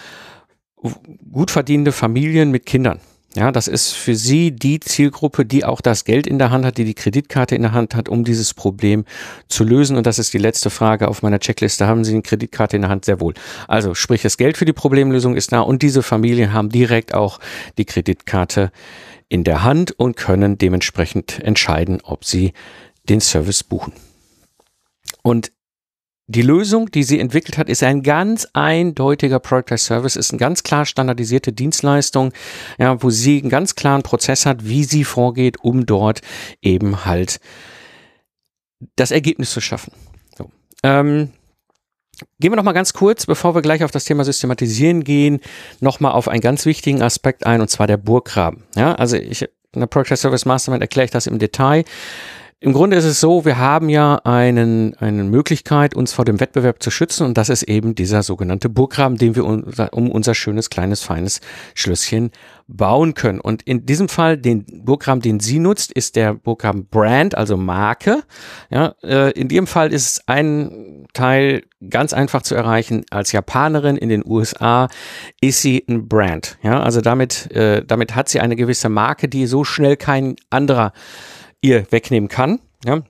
gut 1.32 1.52
verdienende 1.52 1.92
Familien 1.92 2.50
mit 2.50 2.66
Kindern. 2.66 3.00
Ja, 3.34 3.54
das 3.54 3.70
ist 3.70 3.94
für 3.94 4.14
sie 4.14 4.52
die 4.52 4.82
Zielgruppe, 4.82 5.46
die 5.46 5.64
auch 5.64 5.80
das 5.80 6.04
Geld 6.04 6.28
in 6.28 6.38
der 6.38 6.52
Hand 6.52 6.66
hat, 6.66 6.78
die 6.78 6.84
die 6.84 6.94
Kreditkarte 6.94 7.56
in 7.56 7.62
der 7.62 7.72
Hand 7.72 7.96
hat, 7.96 8.10
um 8.10 8.26
dieses 8.26 8.54
Problem 8.54 9.06
zu 9.48 9.64
lösen. 9.64 9.96
Und 9.96 10.06
das 10.06 10.20
ist 10.20 10.34
die 10.34 10.38
letzte 10.38 10.70
Frage 10.70 11.08
auf 11.08 11.22
meiner 11.22 11.40
Checkliste. 11.40 11.88
Haben 11.88 12.04
Sie 12.04 12.12
eine 12.12 12.24
Kreditkarte 12.24 12.76
in 12.76 12.82
der 12.82 12.92
Hand? 12.92 13.06
Sehr 13.06 13.22
wohl. 13.22 13.34
Also 13.70 13.94
sprich, 13.94 14.22
das 14.22 14.36
Geld 14.36 14.58
für 14.58 14.66
die 14.66 14.74
Problemlösung 14.74 15.38
ist 15.38 15.54
da 15.54 15.62
und 15.62 15.82
diese 15.82 16.04
Familien 16.04 16.52
haben 16.52 16.68
direkt 16.68 17.14
auch 17.14 17.40
die 17.78 17.86
Kreditkarte 17.86 18.70
in 19.30 19.46
der 19.46 19.64
Hand 19.64 19.94
und 19.94 20.18
können 20.18 20.58
dementsprechend 20.58 21.40
entscheiden, 21.40 22.00
ob 22.04 22.26
sie 22.26 22.52
den 23.08 23.22
Service 23.22 23.64
buchen. 23.64 23.94
Und 25.24 25.54
die 26.32 26.42
Lösung, 26.42 26.90
die 26.92 27.04
sie 27.04 27.20
entwickelt 27.20 27.58
hat, 27.58 27.70
ist 27.70 27.84
ein 27.84 28.04
ganz 28.04 28.48
eindeutiger 28.54 29.40
Product 29.40 29.72
as 29.72 29.86
Service, 29.86 30.16
ist 30.16 30.32
eine 30.32 30.40
ganz 30.40 30.64
klar 30.64 30.86
standardisierte 30.86 31.54
Dienstleistung, 31.54 32.34
ja, 32.78 33.02
wo 33.02 33.10
sie 33.10 33.40
einen 33.40 33.50
ganz 33.50 33.76
klaren 33.76 34.04
Prozess 34.04 34.46
hat, 34.46 34.66
wie 34.68 34.84
sie 34.84 35.04
vorgeht, 35.04 35.64
um 35.64 35.86
dort 35.86 36.22
eben 36.62 37.06
halt 37.06 37.40
das 38.96 39.12
Ergebnis 39.12 39.52
zu 39.52 39.62
schaffen. 39.62 39.94
So. 40.38 40.50
Ähm, 40.84 41.32
Gehen 42.40 42.52
wir 42.52 42.56
noch 42.56 42.64
mal 42.64 42.74
ganz 42.74 42.94
kurz, 42.94 43.26
bevor 43.26 43.56
wir 43.56 43.64
gleich 43.64 43.84
auf 43.84 43.90
das 43.90 44.06
Thema 44.06 44.24
Systematisieren 44.24 45.04
gehen, 45.04 45.40
noch 45.80 46.00
mal 46.00 46.12
auf 46.12 46.28
einen 46.28 46.42
ganz 46.42 46.68
wichtigen 46.68 47.02
Aspekt 47.02 47.48
ein, 47.48 47.62
und 47.62 47.70
zwar 47.70 47.88
der 47.88 47.98
Burggraben. 47.98 48.64
Ja, 48.76 48.94
also 48.94 49.18
ich 49.18 49.42
in 49.74 49.80
der 49.80 49.88
Project 49.88 50.20
Service 50.20 50.46
Mastermind 50.46 50.82
erkläre 50.82 51.06
ich 51.06 51.12
das 51.12 51.28
im 51.28 51.40
Detail. 51.40 51.86
Im 52.64 52.74
Grunde 52.74 52.96
ist 52.96 53.06
es 53.06 53.20
so, 53.20 53.44
wir 53.44 53.58
haben 53.58 53.90
ja 53.90 54.22
einen, 54.24 54.96
eine 54.98 55.24
Möglichkeit, 55.24 55.96
uns 55.96 56.14
vor 56.14 56.26
dem 56.26 56.40
Wettbewerb 56.40 56.84
zu 56.84 56.92
schützen 56.92 57.26
und 57.26 57.36
das 57.36 57.50
ist 57.50 57.64
eben 57.64 57.96
dieser 57.96 58.22
sogenannte 58.22 58.70
Burggraben, 58.70 59.18
den 59.18 59.36
wir 59.36 59.46
unser, 59.46 59.92
um 59.94 60.12
unser 60.12 60.36
schönes, 60.36 60.70
kleines, 60.70 61.02
feines 61.02 61.42
Schlösschen 61.74 62.30
bauen 62.68 63.16
können. 63.16 63.40
Und 63.40 63.64
in 63.64 63.88
diesem 63.88 64.10
Fall, 64.10 64.38
den 64.38 64.64
Burggraben, 64.86 65.24
den 65.24 65.40
sie 65.40 65.58
nutzt, 65.58 65.92
ist 65.92 66.16
der 66.16 66.36
Burggraben 66.36 66.86
Brand, 66.86 67.34
also 67.34 67.58
Marke. 67.58 68.22
Ja, 68.70 68.94
äh, 69.02 69.32
in 69.32 69.48
dem 69.48 69.66
Fall 69.66 69.92
ist 69.92 70.30
ein 70.30 71.08
Teil 71.14 71.64
ganz 71.90 72.14
einfach 72.14 72.44
zu 72.44 72.54
erreichen. 72.54 73.06
Als 73.10 73.32
Japanerin 73.32 73.98
in 73.98 74.10
den 74.10 74.24
USA 74.24 74.88
ist 75.42 75.64
sie 75.64 75.84
ein 75.90 76.08
Brand. 76.08 76.60
Ja, 76.62 76.84
also 76.84 77.02
damit, 77.02 77.52
äh, 77.54 77.84
damit 77.84 78.16
hat 78.16 78.30
sie 78.30 78.40
eine 78.40 78.56
gewisse 78.56 78.90
Marke, 78.90 79.28
die 79.28 79.48
so 79.48 79.64
schnell 79.64 79.98
kein 79.98 80.36
anderer 80.52 80.94
ihr 81.62 81.92
wegnehmen 81.92 82.30
kann. 82.30 82.60
Ja? 82.86 83.04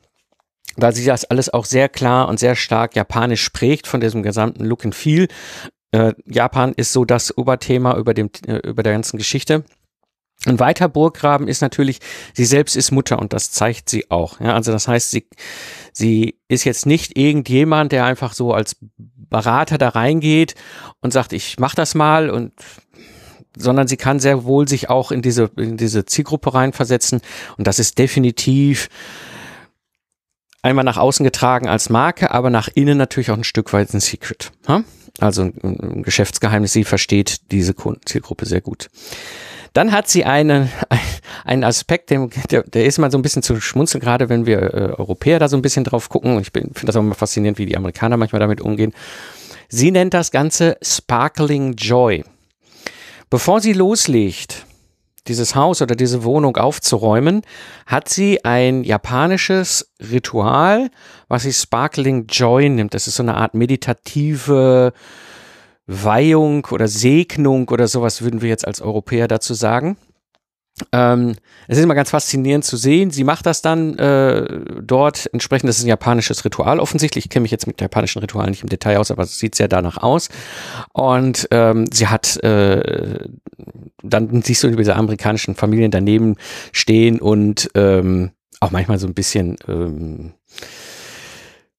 Da 0.77 0.91
sie 0.91 1.05
das 1.05 1.25
alles 1.25 1.49
auch 1.49 1.65
sehr 1.65 1.89
klar 1.89 2.27
und 2.29 2.39
sehr 2.39 2.55
stark 2.55 2.95
japanisch 2.95 3.49
prägt 3.49 3.87
von 3.87 4.01
diesem 4.01 4.23
gesamten 4.23 4.65
Look 4.65 4.85
and 4.85 4.95
Feel. 4.95 5.27
Äh, 5.91 6.13
Japan 6.25 6.73
ist 6.75 6.93
so 6.93 7.03
das 7.03 7.37
Oberthema 7.37 7.97
über, 7.97 8.13
dem, 8.13 8.29
äh, 8.47 8.57
über 8.67 8.83
der 8.83 8.93
ganzen 8.93 9.17
Geschichte. 9.17 9.65
Ein 10.45 10.59
weiter 10.59 10.89
Burggraben 10.89 11.47
ist 11.47 11.61
natürlich, 11.61 11.99
sie 12.33 12.45
selbst 12.45 12.75
ist 12.75 12.91
Mutter 12.91 13.19
und 13.19 13.31
das 13.31 13.51
zeigt 13.51 13.89
sie 13.89 14.09
auch. 14.09 14.39
Ja, 14.39 14.55
also 14.55 14.71
das 14.71 14.87
heißt, 14.87 15.11
sie, 15.11 15.27
sie 15.93 16.39
ist 16.47 16.63
jetzt 16.63 16.87
nicht 16.87 17.15
irgendjemand, 17.15 17.91
der 17.91 18.05
einfach 18.05 18.33
so 18.33 18.51
als 18.51 18.75
Berater 18.97 19.77
da 19.77 19.89
reingeht 19.89 20.55
und 20.99 21.13
sagt, 21.13 21.33
ich 21.33 21.59
mach 21.59 21.75
das 21.75 21.93
mal 21.93 22.31
und 22.31 22.53
sondern 23.57 23.87
sie 23.87 23.97
kann 23.97 24.19
sehr 24.19 24.43
wohl 24.43 24.67
sich 24.67 24.89
auch 24.89 25.11
in 25.11 25.21
diese, 25.21 25.51
in 25.57 25.77
diese 25.77 26.05
Zielgruppe 26.05 26.53
reinversetzen. 26.53 27.21
Und 27.57 27.67
das 27.67 27.79
ist 27.79 27.97
definitiv 27.97 28.89
einmal 30.61 30.85
nach 30.85 30.97
außen 30.97 31.23
getragen 31.23 31.67
als 31.67 31.89
Marke, 31.89 32.31
aber 32.31 32.49
nach 32.49 32.69
innen 32.73 32.97
natürlich 32.97 33.31
auch 33.31 33.37
ein 33.37 33.43
Stück 33.43 33.73
weit 33.73 33.93
ein 33.93 33.99
Secret. 33.99 34.51
Also 35.19 35.43
ein, 35.43 36.03
Geschäftsgeheimnis. 36.03 36.73
Sie 36.73 36.83
versteht 36.83 37.51
diese 37.51 37.73
Kundenzielgruppe 37.73 38.45
sehr 38.45 38.61
gut. 38.61 38.89
Dann 39.73 39.91
hat 39.91 40.07
sie 40.07 40.25
einen, 40.25 40.69
einen 41.45 41.63
Aspekt, 41.63 42.09
der, 42.09 42.29
der 42.49 42.85
ist 42.85 42.97
mal 42.97 43.11
so 43.11 43.17
ein 43.17 43.21
bisschen 43.21 43.43
zu 43.43 43.59
schmunzeln, 43.59 44.01
gerade 44.01 44.29
wenn 44.29 44.45
wir 44.45 44.61
äh, 44.61 44.93
Europäer 44.97 45.39
da 45.39 45.47
so 45.47 45.57
ein 45.57 45.61
bisschen 45.61 45.83
drauf 45.83 46.09
gucken. 46.09 46.39
Ich 46.39 46.51
finde 46.51 46.71
das 46.85 46.95
auch 46.95 47.01
immer 47.01 47.15
faszinierend, 47.15 47.57
wie 47.57 47.65
die 47.65 47.77
Amerikaner 47.77 48.17
manchmal 48.17 48.39
damit 48.39 48.61
umgehen. 48.61 48.93
Sie 49.69 49.91
nennt 49.91 50.13
das 50.13 50.31
Ganze 50.31 50.77
Sparkling 50.81 51.73
Joy. 51.73 52.23
Bevor 53.31 53.61
sie 53.61 53.71
loslegt, 53.71 54.65
dieses 55.27 55.55
Haus 55.55 55.81
oder 55.81 55.95
diese 55.95 56.25
Wohnung 56.25 56.57
aufzuräumen, 56.57 57.43
hat 57.85 58.09
sie 58.09 58.43
ein 58.43 58.83
japanisches 58.83 59.89
Ritual, 60.01 60.91
was 61.29 61.43
sie 61.43 61.53
Sparkling 61.53 62.25
Joy 62.27 62.67
nimmt. 62.67 62.93
Das 62.93 63.07
ist 63.07 63.15
so 63.15 63.23
eine 63.23 63.35
Art 63.35 63.53
meditative 63.53 64.91
Weihung 65.87 66.67
oder 66.71 66.89
Segnung 66.89 67.69
oder 67.69 67.87
sowas 67.87 68.21
würden 68.21 68.41
wir 68.41 68.49
jetzt 68.49 68.67
als 68.67 68.81
Europäer 68.81 69.29
dazu 69.29 69.53
sagen. 69.53 69.95
Ähm, 70.91 71.35
es 71.67 71.77
ist 71.77 71.83
immer 71.83 71.95
ganz 71.95 72.09
faszinierend 72.09 72.65
zu 72.65 72.77
sehen. 72.77 73.11
Sie 73.11 73.23
macht 73.23 73.45
das 73.45 73.61
dann 73.61 73.97
äh, 73.97 74.45
dort 74.81 75.29
entsprechend. 75.33 75.69
Das 75.69 75.77
ist 75.77 75.83
ein 75.83 75.89
japanisches 75.89 76.43
Ritual 76.45 76.79
offensichtlich. 76.79 77.25
Ich 77.25 77.29
kenne 77.29 77.43
mich 77.43 77.51
jetzt 77.51 77.67
mit 77.67 77.79
japanischen 77.79 78.19
Ritualen 78.19 78.51
nicht 78.51 78.63
im 78.63 78.69
Detail 78.69 78.97
aus, 78.97 79.11
aber 79.11 79.23
es 79.23 79.39
sieht 79.39 79.55
sehr 79.55 79.67
danach 79.67 79.97
aus. 79.97 80.29
Und 80.93 81.47
ähm, 81.51 81.85
sie 81.91 82.07
hat 82.07 82.41
äh, 82.43 83.27
dann 84.03 84.41
siehst 84.41 84.63
du 84.63 84.75
diese 84.75 84.95
amerikanischen 84.95 85.55
Familien 85.55 85.91
daneben 85.91 86.35
stehen 86.71 87.19
und 87.19 87.69
ähm, 87.75 88.31
auch 88.59 88.71
manchmal 88.71 88.99
so 88.99 89.07
ein 89.07 89.13
bisschen 89.13 89.57
ähm, 89.67 90.33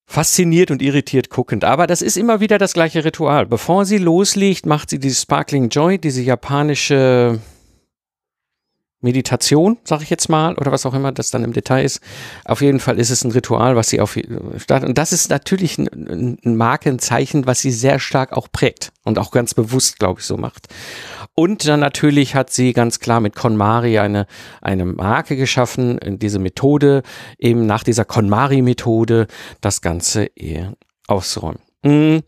fasziniert 0.06 0.70
und 0.70 0.82
irritiert 0.82 1.30
guckend. 1.30 1.64
Aber 1.64 1.86
das 1.86 2.02
ist 2.02 2.16
immer 2.16 2.40
wieder 2.40 2.58
das 2.58 2.74
gleiche 2.74 3.04
Ritual. 3.04 3.46
Bevor 3.46 3.84
sie 3.84 3.98
loslegt, 3.98 4.66
macht 4.66 4.90
sie 4.90 4.98
dieses 4.98 5.22
Sparkling 5.22 5.68
Joy, 5.68 5.98
diese 5.98 6.22
japanische 6.22 7.40
Meditation, 9.02 9.78
sage 9.84 10.04
ich 10.04 10.10
jetzt 10.10 10.28
mal, 10.28 10.54
oder 10.56 10.72
was 10.72 10.86
auch 10.86 10.94
immer 10.94 11.12
das 11.12 11.30
dann 11.30 11.44
im 11.44 11.52
Detail 11.52 11.84
ist. 11.84 12.00
Auf 12.44 12.62
jeden 12.62 12.80
Fall 12.80 12.98
ist 12.98 13.10
es 13.10 13.24
ein 13.24 13.32
Ritual, 13.32 13.76
was 13.76 13.90
sie 13.90 14.00
auf 14.00 14.18
startet. 14.56 14.88
Und 14.88 14.98
das 14.98 15.12
ist 15.12 15.30
natürlich 15.30 15.78
ein, 15.78 16.38
ein 16.44 16.56
Markenzeichen, 16.56 17.46
was 17.46 17.60
sie 17.60 17.72
sehr 17.72 17.98
stark 17.98 18.32
auch 18.32 18.48
prägt 18.50 18.92
und 19.04 19.18
auch 19.18 19.30
ganz 19.30 19.54
bewusst, 19.54 19.98
glaube 19.98 20.20
ich, 20.20 20.26
so 20.26 20.36
macht. 20.36 20.68
Und 21.34 21.66
dann 21.66 21.80
natürlich 21.80 22.34
hat 22.34 22.50
sie 22.50 22.72
ganz 22.72 23.00
klar 23.00 23.20
mit 23.20 23.34
KonMari 23.34 23.98
eine, 23.98 24.26
eine 24.60 24.84
Marke 24.84 25.36
geschaffen, 25.36 25.98
diese 26.18 26.38
Methode, 26.38 27.02
eben 27.38 27.66
nach 27.66 27.84
dieser 27.84 28.04
KonMari-Methode 28.04 29.26
das 29.60 29.80
Ganze 29.80 30.24
eher 30.36 30.74
auszuräumen. 31.06 31.60
Mhm. 31.82 32.22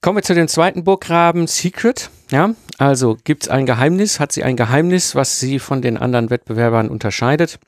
Kommen 0.00 0.18
wir 0.18 0.22
zu 0.22 0.34
dem 0.34 0.48
zweiten 0.48 0.82
Burggraben, 0.82 1.46
Secret. 1.46 2.10
Ja, 2.32 2.54
also 2.78 3.18
gibt 3.24 3.44
es 3.44 3.48
ein 3.50 3.66
Geheimnis, 3.66 4.18
hat 4.18 4.32
sie 4.32 4.42
ein 4.42 4.56
Geheimnis, 4.56 5.14
was 5.14 5.38
sie 5.38 5.58
von 5.58 5.82
den 5.82 5.98
anderen 5.98 6.30
Wettbewerbern 6.30 6.88
unterscheidet. 6.88 7.60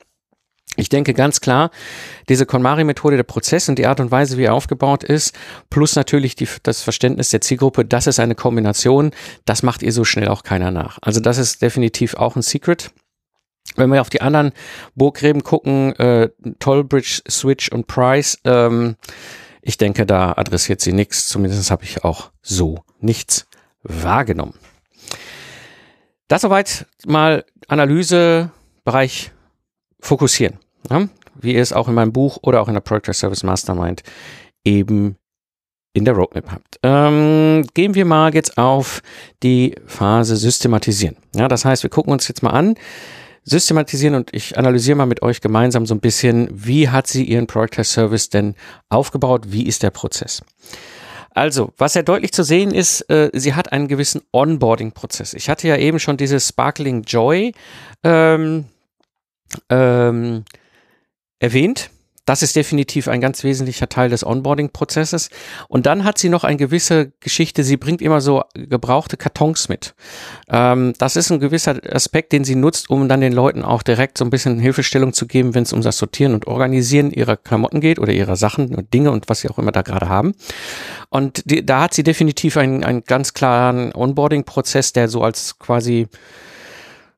Ich 0.75 0.89
denke 0.89 1.13
ganz 1.13 1.39
klar, 1.39 1.69
diese 2.29 2.47
KonMari-Methode, 2.47 3.15
der 3.15 3.23
Prozess 3.23 3.69
und 3.69 3.77
die 3.77 3.85
Art 3.85 3.99
und 3.99 4.09
Weise, 4.09 4.39
wie 4.39 4.45
er 4.45 4.55
aufgebaut 4.55 5.03
ist, 5.03 5.35
plus 5.69 5.95
natürlich 5.95 6.35
die, 6.35 6.47
das 6.63 6.81
Verständnis 6.81 7.29
der 7.29 7.41
Zielgruppe, 7.41 7.85
das 7.85 8.07
ist 8.07 8.19
eine 8.19 8.33
Kombination, 8.33 9.11
das 9.45 9.61
macht 9.61 9.83
ihr 9.83 9.93
so 9.93 10.03
schnell 10.03 10.29
auch 10.29 10.41
keiner 10.41 10.71
nach. 10.71 10.97
Also 10.99 11.19
das 11.19 11.37
ist 11.37 11.61
definitiv 11.61 12.15
auch 12.15 12.35
ein 12.35 12.41
Secret. 12.41 12.89
Wenn 13.75 13.91
wir 13.91 14.01
auf 14.01 14.09
die 14.09 14.21
anderen 14.21 14.51
Burggräben 14.95 15.43
gucken, 15.43 15.95
äh, 15.97 16.29
Tollbridge, 16.57 17.21
Switch 17.29 17.69
und 17.69 17.85
Price, 17.85 18.39
ähm, 18.45 18.95
ich 19.61 19.77
denke, 19.77 20.07
da 20.07 20.33
adressiert 20.33 20.81
sie 20.81 20.91
nichts. 20.91 21.27
Zumindest 21.27 21.69
habe 21.69 21.83
ich 21.83 22.03
auch 22.03 22.31
so 22.41 22.79
nichts 22.99 23.45
wahrgenommen. 23.87 24.55
Das 26.27 26.41
soweit 26.41 26.87
mal 27.05 27.45
Analysebereich 27.67 29.31
fokussieren. 29.99 30.59
Ja? 30.89 31.07
Wie 31.35 31.53
ihr 31.53 31.61
es 31.61 31.73
auch 31.73 31.87
in 31.87 31.93
meinem 31.93 32.13
Buch 32.13 32.39
oder 32.41 32.61
auch 32.61 32.67
in 32.67 32.73
der 32.73 32.81
Project 32.81 33.15
Service 33.15 33.43
Mastermind 33.43 34.03
eben 34.63 35.17
in 35.93 36.05
der 36.05 36.13
Roadmap 36.13 36.51
habt. 36.51 36.79
Ähm, 36.83 37.65
gehen 37.73 37.95
wir 37.95 38.05
mal 38.05 38.33
jetzt 38.33 38.57
auf 38.57 39.01
die 39.43 39.75
Phase 39.85 40.35
systematisieren. 40.35 41.15
Ja, 41.33 41.47
das 41.47 41.63
heißt, 41.63 41.83
wir 41.83 41.89
gucken 41.89 42.11
uns 42.11 42.27
jetzt 42.27 42.43
mal 42.43 42.49
an, 42.49 42.75
systematisieren 43.43 44.15
und 44.15 44.33
ich 44.33 44.57
analysiere 44.57 44.97
mal 44.97 45.05
mit 45.05 45.21
euch 45.21 45.39
gemeinsam 45.39 45.85
so 45.85 45.95
ein 45.95 46.01
bisschen, 46.01 46.49
wie 46.51 46.89
hat 46.89 47.07
sie 47.07 47.23
ihren 47.23 47.47
Product 47.47 47.83
Service 47.83 48.29
denn 48.29 48.55
aufgebaut, 48.89 49.45
wie 49.47 49.65
ist 49.65 49.83
der 49.83 49.91
Prozess. 49.91 50.41
Also, 51.35 51.73
was 51.77 51.95
ja 51.95 52.01
deutlich 52.01 52.31
zu 52.31 52.43
sehen 52.43 52.73
ist, 52.73 53.01
äh, 53.09 53.29
sie 53.33 53.53
hat 53.53 53.73
einen 53.73 53.89
gewissen 53.89 54.21
Onboarding-Prozess. 54.31 55.33
Ich 55.33 55.49
hatte 55.49 55.67
ja 55.67 55.75
eben 55.75 55.99
schon 55.99 56.15
dieses 56.15 56.47
Sparkling 56.47 57.03
Joy 57.03 57.53
ähm, 58.03 58.65
ähm, 59.69 60.45
erwähnt. 61.39 61.89
Das 62.25 62.41
ist 62.41 62.55
definitiv 62.55 63.07
ein 63.07 63.21
ganz 63.21 63.43
wesentlicher 63.43 63.87
Teil 63.87 64.09
des 64.09 64.25
Onboarding-Prozesses. 64.25 65.29
Und 65.67 65.85
dann 65.85 66.03
hat 66.03 66.17
sie 66.17 66.29
noch 66.29 66.43
eine 66.43 66.57
gewisse 66.57 67.11
Geschichte. 67.19 67.63
Sie 67.63 67.77
bringt 67.77 68.01
immer 68.01 68.19
so 68.19 68.43
gebrauchte 68.55 69.15
Kartons 69.15 69.69
mit. 69.69 69.93
Ähm, 70.49 70.93
das 70.97 71.15
ist 71.15 71.31
ein 71.31 71.39
gewisser 71.39 71.79
Aspekt, 71.89 72.31
den 72.33 72.43
sie 72.43 72.55
nutzt, 72.55 72.89
um 72.89 73.07
dann 73.07 73.21
den 73.21 73.33
Leuten 73.33 73.63
auch 73.63 73.83
direkt 73.83 74.17
so 74.17 74.25
ein 74.25 74.31
bisschen 74.31 74.59
Hilfestellung 74.59 75.13
zu 75.13 75.27
geben, 75.27 75.53
wenn 75.53 75.63
es 75.63 75.73
um 75.73 75.81
das 75.81 75.97
Sortieren 75.97 76.33
und 76.33 76.47
Organisieren 76.47 77.11
ihrer 77.11 77.37
Klamotten 77.37 77.79
geht 77.79 77.99
oder 77.99 78.11
ihrer 78.11 78.35
Sachen 78.35 78.73
und 78.73 78.93
Dinge 78.93 79.11
und 79.11 79.29
was 79.29 79.41
sie 79.41 79.49
auch 79.49 79.59
immer 79.59 79.71
da 79.71 79.83
gerade 79.83 80.09
haben. 80.09 80.33
Und 81.09 81.43
die, 81.45 81.63
da 81.63 81.81
hat 81.81 81.93
sie 81.93 82.03
definitiv 82.03 82.57
einen, 82.57 82.83
einen 82.83 83.03
ganz 83.03 83.33
klaren 83.33 83.93
Onboarding-Prozess, 83.93 84.93
der 84.93 85.09
so 85.09 85.21
als 85.21 85.59
quasi 85.59 86.07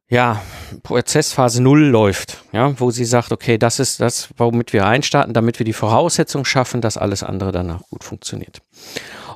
ja, 0.09 0.41
Prozessphase 0.83 1.61
Null 1.61 1.83
läuft, 1.83 2.43
ja, 2.53 2.79
wo 2.79 2.91
sie 2.91 3.05
sagt, 3.05 3.31
okay, 3.31 3.57
das 3.57 3.79
ist 3.79 3.99
das, 3.99 4.29
womit 4.37 4.71
wir 4.73 4.85
einstarten, 4.85 5.33
damit 5.33 5.59
wir 5.59 5.65
die 5.65 5.73
Voraussetzung 5.73 6.45
schaffen, 6.45 6.81
dass 6.81 6.97
alles 6.97 7.23
andere 7.23 7.51
danach 7.51 7.81
gut 7.89 8.03
funktioniert. 8.03 8.61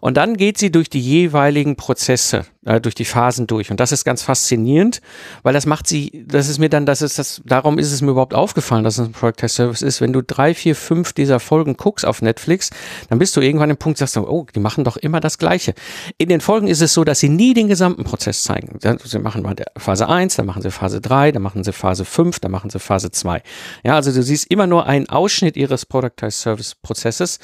Und 0.01 0.17
dann 0.17 0.35
geht 0.35 0.57
sie 0.57 0.71
durch 0.71 0.89
die 0.89 0.99
jeweiligen 0.99 1.75
Prozesse, 1.77 2.45
äh, 2.65 2.81
durch 2.81 2.95
die 2.95 3.05
Phasen 3.05 3.47
durch. 3.47 3.71
Und 3.71 3.79
das 3.79 3.91
ist 3.91 4.03
ganz 4.03 4.23
faszinierend, 4.23 4.99
weil 5.43 5.53
das 5.53 5.65
macht 5.65 5.87
sie, 5.87 6.25
das 6.27 6.49
ist 6.49 6.57
mir 6.57 6.69
dann, 6.69 6.85
das 6.85 7.01
ist 7.01 7.19
das, 7.19 7.41
darum 7.45 7.77
ist 7.77 7.91
es 7.91 8.01
mir 8.01 8.11
überhaupt 8.11 8.33
aufgefallen, 8.33 8.83
dass 8.83 8.97
es 8.97 9.07
ein 9.07 9.11
Project 9.13 9.39
Test 9.39 9.55
Service 9.55 9.81
ist. 9.83 10.01
Wenn 10.01 10.11
du 10.11 10.21
drei, 10.21 10.53
vier, 10.55 10.75
fünf 10.75 11.13
dieser 11.13 11.39
Folgen 11.39 11.77
guckst 11.77 12.05
auf 12.05 12.21
Netflix, 12.21 12.71
dann 13.09 13.19
bist 13.19 13.37
du 13.37 13.41
irgendwann 13.41 13.69
im 13.69 13.77
Punkt, 13.77 13.99
sagst 13.99 14.15
du, 14.15 14.27
oh, 14.27 14.47
die 14.53 14.59
machen 14.59 14.83
doch 14.83 14.97
immer 14.97 15.19
das 15.19 15.37
Gleiche. 15.37 15.75
In 16.17 16.29
den 16.29 16.41
Folgen 16.41 16.67
ist 16.67 16.81
es 16.81 16.93
so, 16.93 17.03
dass 17.03 17.19
sie 17.19 17.29
nie 17.29 17.53
den 17.53 17.67
gesamten 17.67 18.03
Prozess 18.03 18.43
zeigen. 18.43 18.79
Sie 19.03 19.19
machen 19.19 19.43
mal 19.43 19.55
Phase 19.77 20.09
1, 20.09 20.35
dann 20.35 20.47
machen 20.47 20.63
sie 20.63 20.71
Phase 20.71 20.99
3, 20.99 21.31
dann 21.31 21.43
machen 21.43 21.63
sie 21.63 21.73
Phase 21.73 22.05
5, 22.05 22.39
dann 22.39 22.51
machen 22.51 22.71
sie 22.71 22.79
Phase 22.79 23.11
2. 23.11 23.43
Ja, 23.83 23.95
also 23.95 24.11
du 24.11 24.23
siehst 24.23 24.49
immer 24.49 24.65
nur 24.65 24.87
einen 24.87 25.07
Ausschnitt 25.09 25.55
ihres 25.57 25.85
Product 25.85 26.29
Service 26.31 26.73
Prozesses. 26.73 27.39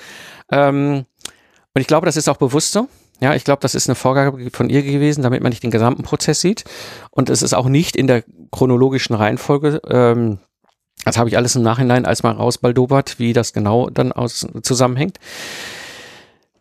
Ähm, 0.52 1.06
und 1.78 1.82
ich 1.82 1.88
glaube, 1.88 2.08
das 2.08 2.18
ist 2.18 2.28
auch 2.28 2.38
bewusst 2.38 2.72
so. 2.72 2.88
Ja, 3.20 3.36
ich 3.36 3.44
glaube, 3.44 3.60
das 3.62 3.76
ist 3.76 3.88
eine 3.88 3.94
Vorgabe 3.94 4.50
von 4.50 4.68
ihr 4.68 4.82
gewesen, 4.82 5.22
damit 5.22 5.44
man 5.44 5.52
nicht 5.52 5.62
den 5.62 5.70
gesamten 5.70 6.02
Prozess 6.02 6.42
sieht. 6.42 6.64
Und 7.12 7.30
es 7.30 7.44
ist 7.44 7.54
auch 7.54 7.68
nicht 7.68 7.96
in 7.96 8.08
der 8.08 8.24
chronologischen 8.52 9.14
Reihenfolge. 9.14 9.80
Ähm, 9.88 10.40
das 11.06 11.20
habe 11.20 11.30
ich 11.30 11.38
alles 11.38 11.56
im 11.56 11.62
Nachhinein 11.62 12.08
als 12.08 12.24
mal 12.24 12.32
rausbaldobert, 12.32 13.20
wie 13.20 13.32
das 13.32 13.54
genau 13.54 13.92
dann 13.92 14.12
aus, 14.12 14.48
zusammenhängt. 14.64 15.20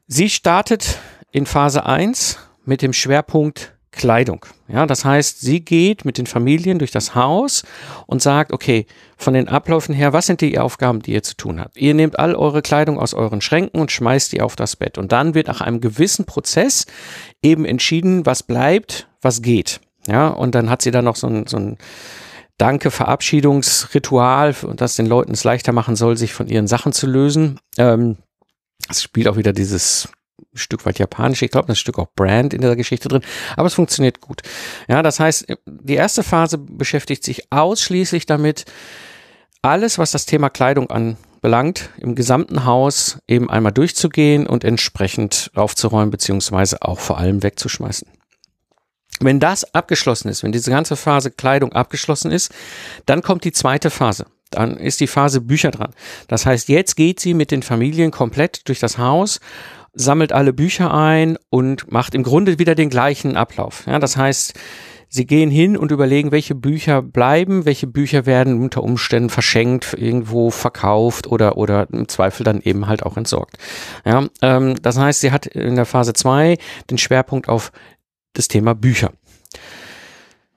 Sie 0.06 0.28
startet 0.28 0.98
in 1.32 1.46
Phase 1.46 1.86
1 1.86 2.36
mit 2.66 2.82
dem 2.82 2.92
Schwerpunkt 2.92 3.72
Kleidung. 3.96 4.46
Ja, 4.68 4.86
das 4.86 5.04
heißt, 5.04 5.40
sie 5.40 5.64
geht 5.64 6.04
mit 6.04 6.18
den 6.18 6.26
Familien 6.26 6.78
durch 6.78 6.90
das 6.90 7.14
Haus 7.14 7.64
und 8.06 8.22
sagt, 8.22 8.52
okay, 8.52 8.86
von 9.16 9.34
den 9.34 9.48
Abläufen 9.48 9.94
her, 9.94 10.12
was 10.12 10.26
sind 10.26 10.40
die 10.40 10.58
Aufgaben, 10.58 11.00
die 11.00 11.12
ihr 11.12 11.22
zu 11.22 11.36
tun 11.36 11.60
habt? 11.60 11.76
Ihr 11.76 11.94
nehmt 11.94 12.18
all 12.18 12.34
eure 12.34 12.62
Kleidung 12.62 12.98
aus 12.98 13.14
euren 13.14 13.40
Schränken 13.40 13.80
und 13.80 13.90
schmeißt 13.90 14.32
die 14.32 14.40
auf 14.40 14.56
das 14.56 14.76
Bett. 14.76 14.98
Und 14.98 15.12
dann 15.12 15.34
wird 15.34 15.48
nach 15.48 15.60
einem 15.60 15.80
gewissen 15.80 16.26
Prozess 16.26 16.86
eben 17.42 17.64
entschieden, 17.64 18.26
was 18.26 18.42
bleibt, 18.42 19.08
was 19.22 19.42
geht. 19.42 19.80
Ja, 20.06 20.28
und 20.28 20.54
dann 20.54 20.70
hat 20.70 20.82
sie 20.82 20.90
da 20.90 21.02
noch 21.02 21.16
so 21.16 21.26
ein, 21.26 21.46
so 21.46 21.56
ein 21.56 21.78
Danke, 22.58 22.90
Verabschiedungsritual, 22.90 24.54
das 24.76 24.96
den 24.96 25.06
Leuten 25.06 25.32
es 25.32 25.44
leichter 25.44 25.72
machen 25.72 25.94
soll, 25.94 26.16
sich 26.16 26.32
von 26.32 26.48
ihren 26.48 26.66
Sachen 26.66 26.92
zu 26.92 27.06
lösen. 27.06 27.58
Ähm, 27.76 28.16
es 28.88 29.02
spielt 29.02 29.28
auch 29.28 29.36
wieder 29.36 29.52
dieses 29.52 30.08
ein 30.38 30.58
Stück 30.58 30.84
weit 30.86 30.98
japanisch. 30.98 31.42
Ich 31.42 31.50
glaube, 31.50 31.68
das 31.68 31.78
Stück 31.78 31.98
auch 31.98 32.08
Brand 32.14 32.54
in 32.54 32.60
der 32.60 32.76
Geschichte 32.76 33.08
drin, 33.08 33.22
aber 33.56 33.66
es 33.66 33.74
funktioniert 33.74 34.20
gut. 34.20 34.42
Ja, 34.88 35.02
das 35.02 35.20
heißt, 35.20 35.46
die 35.66 35.94
erste 35.94 36.22
Phase 36.22 36.58
beschäftigt 36.58 37.24
sich 37.24 37.50
ausschließlich 37.50 38.26
damit, 38.26 38.64
alles, 39.62 39.98
was 39.98 40.12
das 40.12 40.26
Thema 40.26 40.48
Kleidung 40.48 40.90
anbelangt, 40.90 41.90
im 41.98 42.14
gesamten 42.14 42.64
Haus 42.64 43.18
eben 43.26 43.50
einmal 43.50 43.72
durchzugehen 43.72 44.46
und 44.46 44.62
entsprechend 44.62 45.50
aufzuräumen, 45.54 46.10
beziehungsweise 46.10 46.82
auch 46.82 47.00
vor 47.00 47.18
allem 47.18 47.42
wegzuschmeißen. 47.42 48.06
Wenn 49.20 49.40
das 49.40 49.74
abgeschlossen 49.74 50.28
ist, 50.28 50.42
wenn 50.42 50.52
diese 50.52 50.70
ganze 50.70 50.94
Phase 50.94 51.30
Kleidung 51.30 51.72
abgeschlossen 51.72 52.30
ist, 52.30 52.52
dann 53.06 53.22
kommt 53.22 53.44
die 53.44 53.52
zweite 53.52 53.90
Phase. 53.90 54.26
Dann 54.50 54.76
ist 54.76 55.00
die 55.00 55.06
Phase 55.06 55.40
Bücher 55.40 55.70
dran. 55.70 55.92
Das 56.28 56.46
heißt, 56.46 56.68
jetzt 56.68 56.96
geht 56.96 57.18
sie 57.18 57.34
mit 57.34 57.50
den 57.50 57.62
Familien 57.62 58.10
komplett 58.10 58.68
durch 58.68 58.78
das 58.78 58.98
Haus 58.98 59.40
sammelt 59.96 60.32
alle 60.32 60.52
Bücher 60.52 60.94
ein 60.94 61.38
und 61.50 61.90
macht 61.90 62.14
im 62.14 62.22
Grunde 62.22 62.58
wieder 62.58 62.74
den 62.74 62.90
gleichen 62.90 63.36
Ablauf. 63.36 63.84
Ja, 63.86 63.98
das 63.98 64.16
heißt, 64.16 64.54
Sie 65.08 65.24
gehen 65.24 65.50
hin 65.50 65.76
und 65.76 65.92
überlegen, 65.92 66.32
welche 66.32 66.54
Bücher 66.54 67.00
bleiben, 67.00 67.64
welche 67.64 67.86
Bücher 67.86 68.26
werden 68.26 68.60
unter 68.60 68.82
Umständen 68.82 69.30
verschenkt, 69.30 69.94
irgendwo 69.94 70.50
verkauft 70.50 71.28
oder, 71.28 71.56
oder 71.56 71.86
im 71.92 72.08
Zweifel 72.08 72.44
dann 72.44 72.60
eben 72.60 72.86
halt 72.88 73.04
auch 73.04 73.16
entsorgt. 73.16 73.56
Ja, 74.04 74.26
ähm, 74.42 74.74
das 74.82 74.98
heißt, 74.98 75.20
sie 75.20 75.30
hat 75.30 75.46
in 75.46 75.76
der 75.76 75.86
Phase 75.86 76.12
2 76.12 76.58
den 76.90 76.98
Schwerpunkt 76.98 77.48
auf 77.48 77.70
das 78.32 78.48
Thema 78.48 78.74
Bücher. 78.74 79.12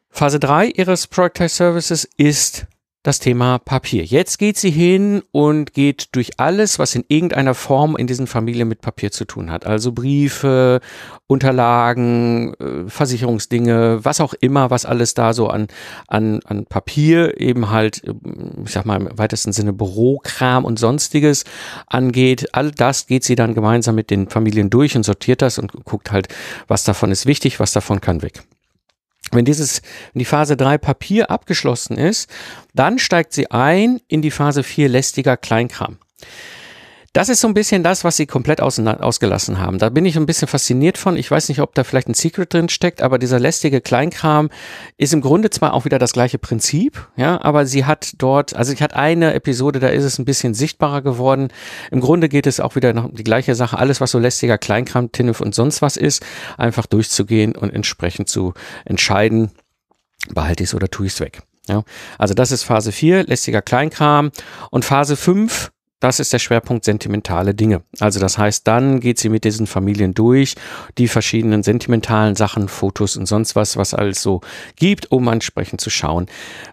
Phase 0.09 0.39
3 0.39 0.65
ihres 0.65 1.07
Productize 1.07 1.55
Services 1.55 2.09
ist 2.17 2.65
das 3.09 3.17
Thema 3.17 3.57
Papier. 3.57 4.05
Jetzt 4.05 4.37
geht 4.37 4.55
sie 4.57 4.69
hin 4.69 5.23
und 5.31 5.73
geht 5.73 6.09
durch 6.11 6.39
alles, 6.39 6.77
was 6.77 6.93
in 6.93 7.03
irgendeiner 7.07 7.55
Form 7.55 7.97
in 7.97 8.05
diesen 8.05 8.27
Familien 8.27 8.67
mit 8.67 8.81
Papier 8.81 9.11
zu 9.11 9.25
tun 9.25 9.49
hat. 9.49 9.65
Also 9.65 9.93
Briefe, 9.93 10.79
Unterlagen, 11.25 12.53
äh, 12.59 12.87
Versicherungsdinge, 12.87 14.05
was 14.05 14.21
auch 14.21 14.35
immer, 14.35 14.69
was 14.69 14.85
alles 14.85 15.15
da 15.15 15.33
so 15.33 15.47
an, 15.47 15.69
an, 16.07 16.41
an 16.45 16.67
Papier 16.67 17.41
eben 17.41 17.71
halt, 17.71 18.03
äh, 18.03 18.13
ich 18.63 18.71
sag 18.71 18.85
mal 18.85 19.01
im 19.01 19.17
weitesten 19.17 19.53
Sinne 19.53 19.73
Bürokram 19.73 20.63
und 20.63 20.77
sonstiges 20.77 21.45
angeht. 21.87 22.49
All 22.53 22.69
das 22.69 23.07
geht 23.07 23.23
sie 23.23 23.33
dann 23.33 23.55
gemeinsam 23.55 23.95
mit 23.95 24.11
den 24.11 24.29
Familien 24.29 24.69
durch 24.69 24.95
und 24.95 25.01
sortiert 25.01 25.41
das 25.41 25.57
und 25.57 25.71
guckt 25.83 26.11
halt, 26.11 26.27
was 26.67 26.83
davon 26.83 27.11
ist 27.11 27.25
wichtig, 27.25 27.59
was 27.59 27.71
davon 27.71 28.01
kann 28.01 28.21
weg. 28.21 28.43
Wenn 29.31 29.45
dieses, 29.45 29.81
wenn 30.13 30.19
die 30.19 30.25
Phase 30.25 30.57
3 30.57 30.77
Papier 30.77 31.29
abgeschlossen 31.31 31.97
ist, 31.97 32.29
dann 32.73 32.99
steigt 32.99 33.33
sie 33.33 33.51
ein 33.51 33.99
in 34.07 34.21
die 34.21 34.31
Phase 34.31 34.63
4 34.63 34.89
lästiger 34.89 35.37
Kleinkram. 35.37 35.97
Das 37.13 37.27
ist 37.27 37.41
so 37.41 37.47
ein 37.47 37.55
bisschen 37.55 37.81
das, 37.81 38.03
was 38.03 38.17
sie 38.17 38.27
komplett 38.27 38.61
aus, 38.61 38.79
ausgelassen 38.79 39.59
haben. 39.59 39.79
Da 39.79 39.89
bin 39.89 40.05
ich 40.05 40.15
ein 40.15 40.27
bisschen 40.27 40.47
fasziniert 40.47 40.97
von. 40.97 41.17
Ich 41.17 41.29
weiß 41.29 41.49
nicht, 41.49 41.59
ob 41.59 41.73
da 41.73 41.83
vielleicht 41.83 42.07
ein 42.07 42.13
Secret 42.13 42.53
drin 42.53 42.69
steckt, 42.69 43.01
aber 43.01 43.17
dieser 43.17 43.39
lästige 43.39 43.81
Kleinkram 43.81 44.49
ist 44.97 45.13
im 45.13 45.21
Grunde 45.21 45.49
zwar 45.49 45.73
auch 45.73 45.85
wieder 45.85 45.97
das 45.97 46.13
gleiche 46.13 46.37
Prinzip, 46.37 47.07
ja, 47.15 47.41
aber 47.41 47.65
sie 47.65 47.85
hat 47.85 48.13
dort, 48.19 48.55
also 48.55 48.73
ich 48.73 48.81
hatte 48.83 48.95
eine 48.95 49.33
Episode, 49.33 49.79
da 49.79 49.87
ist 49.87 50.03
es 50.03 50.19
ein 50.19 50.25
bisschen 50.25 50.53
sichtbarer 50.53 51.01
geworden. 51.01 51.49
Im 51.89 51.99
Grunde 51.99 52.29
geht 52.29 52.45
es 52.45 52.59
auch 52.59 52.75
wieder 52.75 52.93
noch 52.93 53.09
die 53.11 53.23
gleiche 53.23 53.55
Sache. 53.55 53.79
Alles, 53.79 54.01
was 54.01 54.11
so 54.11 54.19
lästiger 54.19 54.59
Kleinkram, 54.59 55.11
Tinnef 55.11 55.41
und 55.41 55.55
sonst 55.55 55.81
was 55.81 55.97
ist, 55.97 56.23
einfach 56.57 56.85
durchzugehen 56.85 57.55
und 57.55 57.73
entsprechend 57.73 58.29
zu 58.29 58.53
entscheiden, 58.85 59.51
behalte 60.33 60.63
ich 60.63 60.69
es 60.69 60.75
oder 60.75 60.89
tue 60.89 61.07
ich 61.07 61.13
es 61.13 61.19
weg. 61.19 61.41
Ja, 61.67 61.83
also 62.17 62.33
das 62.33 62.51
ist 62.51 62.63
Phase 62.63 62.91
4, 62.91 63.23
lästiger 63.23 63.61
Kleinkram. 63.61 64.31
Und 64.71 64.85
Phase 64.85 65.15
5 65.15 65.71
das 65.99 66.19
ist 66.19 66.31
der 66.31 66.39
Schwerpunkt 66.39 66.85
sentimentale 66.85 67.53
Dinge. 67.53 67.83
Also 67.99 68.19
das 68.19 68.37
heißt, 68.37 68.65
dann 68.67 68.99
geht 68.99 69.19
sie 69.19 69.29
mit 69.29 69.43
diesen 69.43 69.67
Familien 69.67 70.13
durch, 70.13 70.55
die 70.97 71.07
verschiedenen 71.07 71.61
sentimentalen 71.61 72.35
Sachen, 72.35 72.69
Fotos 72.69 73.17
und 73.17 73.25
sonst 73.25 73.55
was, 73.55 73.75
was 73.75 73.93
alles 73.93 74.21
so 74.21 74.41
gibt, 74.75 75.11
um 75.11 75.27
entsprechend 75.27 75.81
zu 75.81 75.89
schauen, 75.89 76.27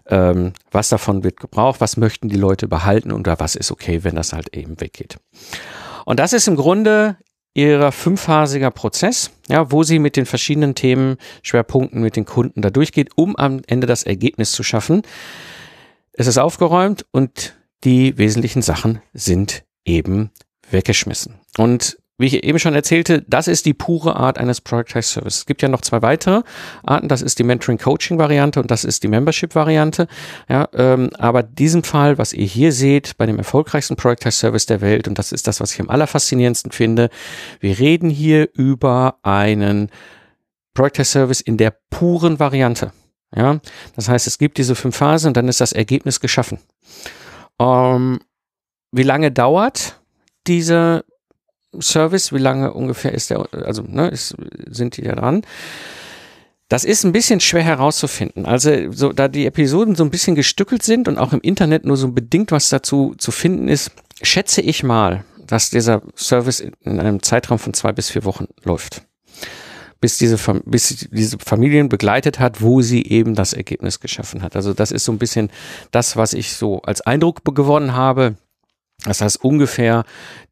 ähm, 0.07 0.53
was 0.71 0.89
davon 0.89 1.23
wird 1.23 1.39
gebraucht, 1.39 1.81
was 1.81 1.97
möchten 1.97 2.29
die 2.29 2.37
Leute 2.37 2.67
behalten 2.67 3.11
oder 3.11 3.39
was 3.39 3.55
ist 3.55 3.71
okay, 3.71 4.03
wenn 4.03 4.15
das 4.15 4.33
halt 4.33 4.55
eben 4.55 4.79
weggeht. 4.79 5.17
Und 6.05 6.19
das 6.19 6.31
ist 6.31 6.47
im 6.47 6.55
Grunde 6.55 7.17
ihrer 7.53 7.91
fünfphasiger 7.91 8.71
Prozess, 8.71 9.31
ja, 9.49 9.71
wo 9.71 9.83
sie 9.83 9.99
mit 9.99 10.15
den 10.15 10.25
verschiedenen 10.25 10.75
Themen, 10.75 11.17
Schwerpunkten 11.41 12.01
mit 12.01 12.15
den 12.15 12.25
Kunden 12.25 12.61
da 12.61 12.69
durchgeht, 12.69 13.09
um 13.15 13.35
am 13.35 13.61
Ende 13.67 13.87
das 13.87 14.03
Ergebnis 14.03 14.51
zu 14.51 14.63
schaffen. 14.63 15.01
Es 16.13 16.27
ist 16.27 16.37
aufgeräumt 16.37 17.05
und 17.11 17.56
die 17.83 18.17
wesentlichen 18.17 18.61
Sachen 18.61 19.01
sind 19.13 19.63
eben 19.85 20.31
weggeschmissen. 20.69 21.35
Und 21.57 21.97
wie 22.19 22.25
ich 22.25 22.43
eben 22.43 22.57
schon 22.57 22.73
erzählte, 22.73 23.21
das 23.27 23.47
ist 23.47 23.67
die 23.67 23.75
pure 23.75 24.15
Art 24.15 24.39
eines 24.39 24.59
Productized 24.59 25.11
Service. 25.11 25.37
Es 25.37 25.45
gibt 25.45 25.61
ja 25.61 25.69
noch 25.69 25.81
zwei 25.81 26.01
weitere 26.01 26.41
Arten. 26.83 27.07
Das 27.07 27.21
ist 27.21 27.37
die 27.37 27.43
Mentoring-Coaching-Variante 27.43 28.59
und 28.59 28.71
das 28.71 28.83
ist 28.83 29.03
die 29.03 29.07
Membership-Variante. 29.07 30.07
Ja, 30.49 30.67
ähm, 30.73 31.11
aber 31.19 31.43
diesem 31.43 31.83
Fall, 31.83 32.17
was 32.17 32.33
ihr 32.33 32.45
hier 32.45 32.71
seht, 32.71 33.17
bei 33.17 33.27
dem 33.27 33.37
erfolgreichsten 33.37 33.97
Productized 33.97 34.39
Service 34.39 34.65
der 34.65 34.81
Welt, 34.81 35.07
und 35.07 35.19
das 35.19 35.31
ist 35.31 35.45
das, 35.45 35.59
was 35.59 35.73
ich 35.73 35.79
am 35.79 35.91
allerfaszinierendsten 35.91 36.71
finde, 36.71 37.11
wir 37.59 37.77
reden 37.77 38.09
hier 38.09 38.49
über 38.53 39.19
einen 39.21 39.91
Productized 40.73 41.11
Service 41.11 41.41
in 41.41 41.57
der 41.57 41.75
puren 41.91 42.39
Variante. 42.39 42.93
Ja, 43.35 43.59
das 43.95 44.09
heißt, 44.09 44.25
es 44.25 44.39
gibt 44.39 44.57
diese 44.57 44.73
fünf 44.73 44.95
Phasen 44.95 45.27
und 45.27 45.37
dann 45.37 45.49
ist 45.49 45.61
das 45.61 45.73
Ergebnis 45.73 46.19
geschaffen. 46.19 46.57
Ähm, 47.59 48.19
wie 48.91 49.03
lange 49.03 49.31
dauert 49.31 49.99
dieser 50.47 51.03
Service? 51.79 52.33
Wie 52.33 52.39
lange 52.39 52.73
ungefähr 52.73 53.13
ist 53.13 53.29
der, 53.29 53.47
also 53.51 53.83
ne, 53.83 54.09
ist, 54.09 54.35
sind 54.69 54.97
die 54.97 55.01
da 55.01 55.15
dran? 55.15 55.43
Das 56.69 56.83
ist 56.83 57.05
ein 57.05 57.13
bisschen 57.13 57.39
schwer 57.39 57.63
herauszufinden. 57.63 58.45
Also, 58.45 58.91
so, 58.91 59.13
da 59.13 59.29
die 59.29 59.45
Episoden 59.45 59.95
so 59.95 60.03
ein 60.03 60.11
bisschen 60.11 60.35
gestückelt 60.35 60.83
sind 60.83 61.07
und 61.07 61.17
auch 61.17 61.31
im 61.31 61.39
Internet 61.39 61.85
nur 61.85 61.95
so 61.95 62.11
bedingt 62.11 62.51
was 62.51 62.69
dazu 62.69 63.15
zu 63.17 63.31
finden 63.31 63.69
ist, 63.69 63.91
schätze 64.21 64.61
ich 64.61 64.83
mal, 64.83 65.23
dass 65.45 65.69
dieser 65.69 66.01
Service 66.15 66.59
in 66.59 66.99
einem 66.99 67.23
Zeitraum 67.23 67.57
von 67.57 67.73
zwei 67.73 67.93
bis 67.93 68.09
vier 68.09 68.25
Wochen 68.25 68.47
läuft 68.63 69.03
bis 69.99 70.17
diese, 70.17 70.37
bis 70.65 71.07
diese 71.11 71.37
Familien 71.39 71.89
begleitet 71.89 72.39
hat, 72.39 72.61
wo 72.61 72.81
sie 72.81 73.05
eben 73.05 73.35
das 73.35 73.53
Ergebnis 73.53 73.99
geschaffen 73.99 74.41
hat. 74.41 74.55
Also 74.55 74.73
das 74.73 74.91
ist 74.91 75.05
so 75.05 75.11
ein 75.11 75.17
bisschen 75.17 75.49
das, 75.91 76.15
was 76.17 76.33
ich 76.33 76.53
so 76.53 76.81
als 76.81 77.01
Eindruck 77.01 77.43
gewonnen 77.43 77.93
habe. 77.93 78.35
Das 79.05 79.21
heißt 79.21 79.43
ungefähr 79.43 80.05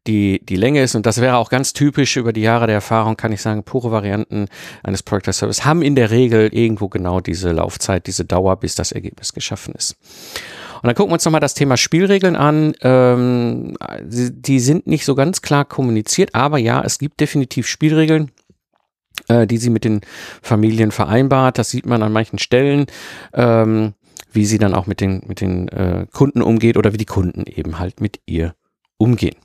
die, 0.06 0.40
die 0.44 0.56
Länge 0.56 0.82
ist, 0.82 0.94
und 0.94 1.04
das 1.04 1.20
wäre 1.20 1.36
auch 1.36 1.50
ganz 1.50 1.72
typisch 1.72 2.16
über 2.16 2.32
die 2.32 2.42
Jahre 2.42 2.66
der 2.66 2.76
Erfahrung, 2.76 3.16
kann 3.16 3.32
ich 3.32 3.42
sagen, 3.42 3.64
pure 3.64 3.90
Varianten 3.90 4.46
eines 4.84 5.02
Product 5.02 5.32
Service 5.32 5.64
haben 5.64 5.82
in 5.82 5.96
der 5.96 6.12
Regel 6.12 6.48
irgendwo 6.52 6.88
genau 6.88 7.20
diese 7.20 7.50
Laufzeit, 7.50 8.06
diese 8.06 8.24
Dauer, 8.24 8.56
bis 8.56 8.76
das 8.76 8.92
Ergebnis 8.92 9.32
geschaffen 9.32 9.74
ist. 9.74 9.96
Und 10.76 10.84
dann 10.84 10.94
gucken 10.94 11.10
wir 11.10 11.14
uns 11.14 11.24
nochmal 11.24 11.40
das 11.40 11.54
Thema 11.54 11.76
Spielregeln 11.76 12.36
an. 12.36 12.74
Ähm, 12.82 13.76
die 14.04 14.60
sind 14.60 14.86
nicht 14.86 15.04
so 15.04 15.14
ganz 15.16 15.42
klar 15.42 15.64
kommuniziert, 15.64 16.34
aber 16.34 16.58
ja, 16.58 16.82
es 16.82 16.98
gibt 16.98 17.18
definitiv 17.18 17.66
Spielregeln 17.66 18.30
äh, 19.28 19.46
die 19.46 19.58
sie 19.58 19.70
mit 19.70 19.84
den 19.84 20.00
Familien 20.42 20.90
vereinbart. 20.90 21.58
Das 21.58 21.70
sieht 21.70 21.86
man 21.86 22.02
an 22.02 22.12
manchen 22.12 22.38
Stellen, 22.38 22.86
ähm, 23.32 23.94
wie 24.32 24.46
sie 24.46 24.58
dann 24.58 24.74
auch 24.74 24.86
mit 24.86 25.00
den, 25.00 25.22
mit 25.26 25.40
den 25.40 25.68
äh, 25.68 26.06
Kunden 26.12 26.42
umgeht 26.42 26.76
oder 26.76 26.92
wie 26.92 26.98
die 26.98 27.06
Kunden 27.06 27.44
eben 27.46 27.78
halt 27.78 28.00
mit 28.00 28.20
ihr 28.26 28.54
umgehen. 28.98 29.36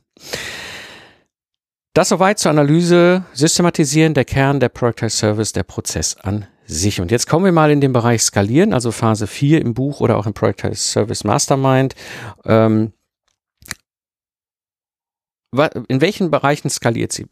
Das 1.93 2.09
soweit 2.09 2.39
zur 2.39 2.51
Analyse, 2.51 3.25
Systematisieren, 3.33 4.13
der 4.13 4.23
Kern, 4.23 4.61
der 4.61 4.69
Productized 4.69 5.17
Service, 5.17 5.51
der 5.51 5.63
Prozess 5.63 6.15
an 6.15 6.47
sich. 6.65 7.01
Und 7.01 7.11
jetzt 7.11 7.27
kommen 7.27 7.43
wir 7.43 7.51
mal 7.51 7.69
in 7.69 7.81
den 7.81 7.91
Bereich 7.91 8.23
Skalieren, 8.23 8.73
also 8.73 8.91
Phase 8.91 9.27
4 9.27 9.61
im 9.61 9.73
Buch 9.73 9.99
oder 9.99 10.17
auch 10.17 10.25
im 10.25 10.33
Productized 10.33 10.91
Service 10.91 11.25
Mastermind. 11.25 11.95
Ähm, 12.45 12.93
in 15.89 15.99
welchen 15.99 16.31
Bereichen 16.31 16.69
skaliert 16.69 17.11
sie? 17.11 17.27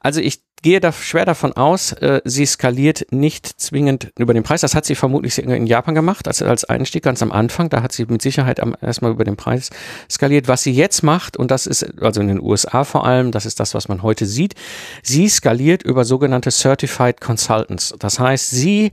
Also 0.00 0.20
ich 0.20 0.42
gehe 0.64 0.80
da 0.80 0.92
schwer 0.92 1.26
davon 1.26 1.52
aus, 1.52 1.92
äh, 1.92 2.22
sie 2.24 2.46
skaliert 2.46 3.06
nicht 3.10 3.60
zwingend 3.60 4.10
über 4.18 4.32
den 4.32 4.42
Preis. 4.42 4.62
Das 4.62 4.74
hat 4.74 4.86
sie 4.86 4.94
vermutlich 4.94 5.38
in 5.38 5.66
Japan 5.66 5.94
gemacht, 5.94 6.26
als, 6.26 6.40
als 6.40 6.64
Einstieg 6.64 7.04
ganz 7.04 7.22
am 7.22 7.32
Anfang. 7.32 7.68
Da 7.68 7.82
hat 7.82 7.92
sie 7.92 8.06
mit 8.06 8.22
Sicherheit 8.22 8.60
am, 8.60 8.74
erstmal 8.80 9.10
über 9.10 9.24
den 9.24 9.36
Preis 9.36 9.68
skaliert. 10.10 10.48
Was 10.48 10.62
sie 10.62 10.72
jetzt 10.72 11.02
macht, 11.02 11.36
und 11.36 11.50
das 11.50 11.66
ist 11.66 12.00
also 12.00 12.22
in 12.22 12.28
den 12.28 12.40
USA 12.40 12.84
vor 12.84 13.06
allem, 13.06 13.30
das 13.30 13.44
ist 13.44 13.60
das, 13.60 13.74
was 13.74 13.88
man 13.88 14.02
heute 14.02 14.24
sieht, 14.24 14.54
sie 15.02 15.28
skaliert 15.28 15.82
über 15.82 16.06
sogenannte 16.06 16.50
Certified 16.50 17.20
Consultants. 17.20 17.94
Das 17.98 18.18
heißt, 18.18 18.48
sie 18.48 18.90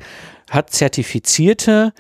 hat 0.50 0.72
zertifizierte 0.72 1.94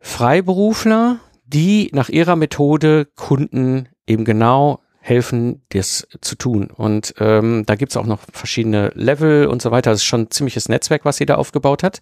Freiberufler, 0.00 1.20
die 1.44 1.88
nach 1.92 2.08
ihrer 2.08 2.34
Methode 2.34 3.06
Kunden 3.14 3.88
eben 4.08 4.24
genau 4.24 4.81
helfen, 5.02 5.60
das 5.70 6.06
zu 6.20 6.36
tun. 6.36 6.70
Und 6.74 7.14
ähm, 7.18 7.64
da 7.66 7.74
gibt's 7.74 7.96
auch 7.96 8.06
noch 8.06 8.20
verschiedene 8.32 8.92
Level 8.94 9.46
und 9.46 9.60
so 9.60 9.70
weiter. 9.70 9.90
Das 9.90 10.00
ist 10.00 10.06
schon 10.06 10.22
ein 10.22 10.30
ziemliches 10.30 10.68
Netzwerk, 10.68 11.04
was 11.04 11.16
sie 11.16 11.26
da 11.26 11.34
aufgebaut 11.34 11.82
hat. 11.82 12.00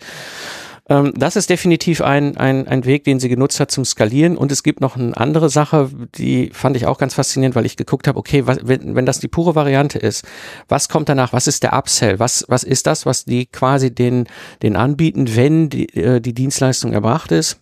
Ähm, 0.91 1.15
das 1.17 1.37
ist 1.37 1.49
definitiv 1.49 2.03
ein, 2.03 2.37
ein, 2.37 2.69
ein 2.69 2.85
Weg, 2.85 3.05
den 3.05 3.21
sie 3.21 3.31
genutzt 3.31 3.59
hat 3.59 3.71
zum 3.71 3.87
Skalieren. 3.87 4.37
Und 4.37 4.53
es 4.53 4.63
gibt 4.63 4.83
noch 4.83 4.97
eine 4.97 5.17
andere 5.17 5.49
Sache, 5.49 5.89
die 6.17 6.51
fand 6.53 6.77
ich 6.77 6.87
auch 6.87 6.99
ganz 6.99 7.15
faszinierend, 7.15 7.55
weil 7.55 7.65
ich 7.65 7.79
geguckt 7.79 8.07
habe, 8.07 8.19
okay, 8.19 8.47
was, 8.47 8.59
wenn, 8.65 8.95
wenn 8.95 9.07
das 9.07 9.21
die 9.21 9.29
pure 9.29 9.55
Variante 9.55 9.99
ist, 9.99 10.27
was 10.69 10.89
kommt 10.89 11.09
danach? 11.09 11.33
Was 11.33 11.47
ist 11.47 11.63
der 11.63 11.73
Upsell? 11.73 12.19
Was, 12.19 12.45
was 12.49 12.65
ist 12.65 12.87
das, 12.87 13.07
was 13.07 13.25
die 13.25 13.47
quasi 13.47 13.95
den, 13.95 14.27
den 14.63 14.77
anbieten, 14.77 15.35
wenn 15.37 15.71
die, 15.71 15.89
äh, 15.95 16.21
die 16.21 16.35
Dienstleistung 16.35 16.93
erbracht 16.93 17.33
ist? 17.33 17.60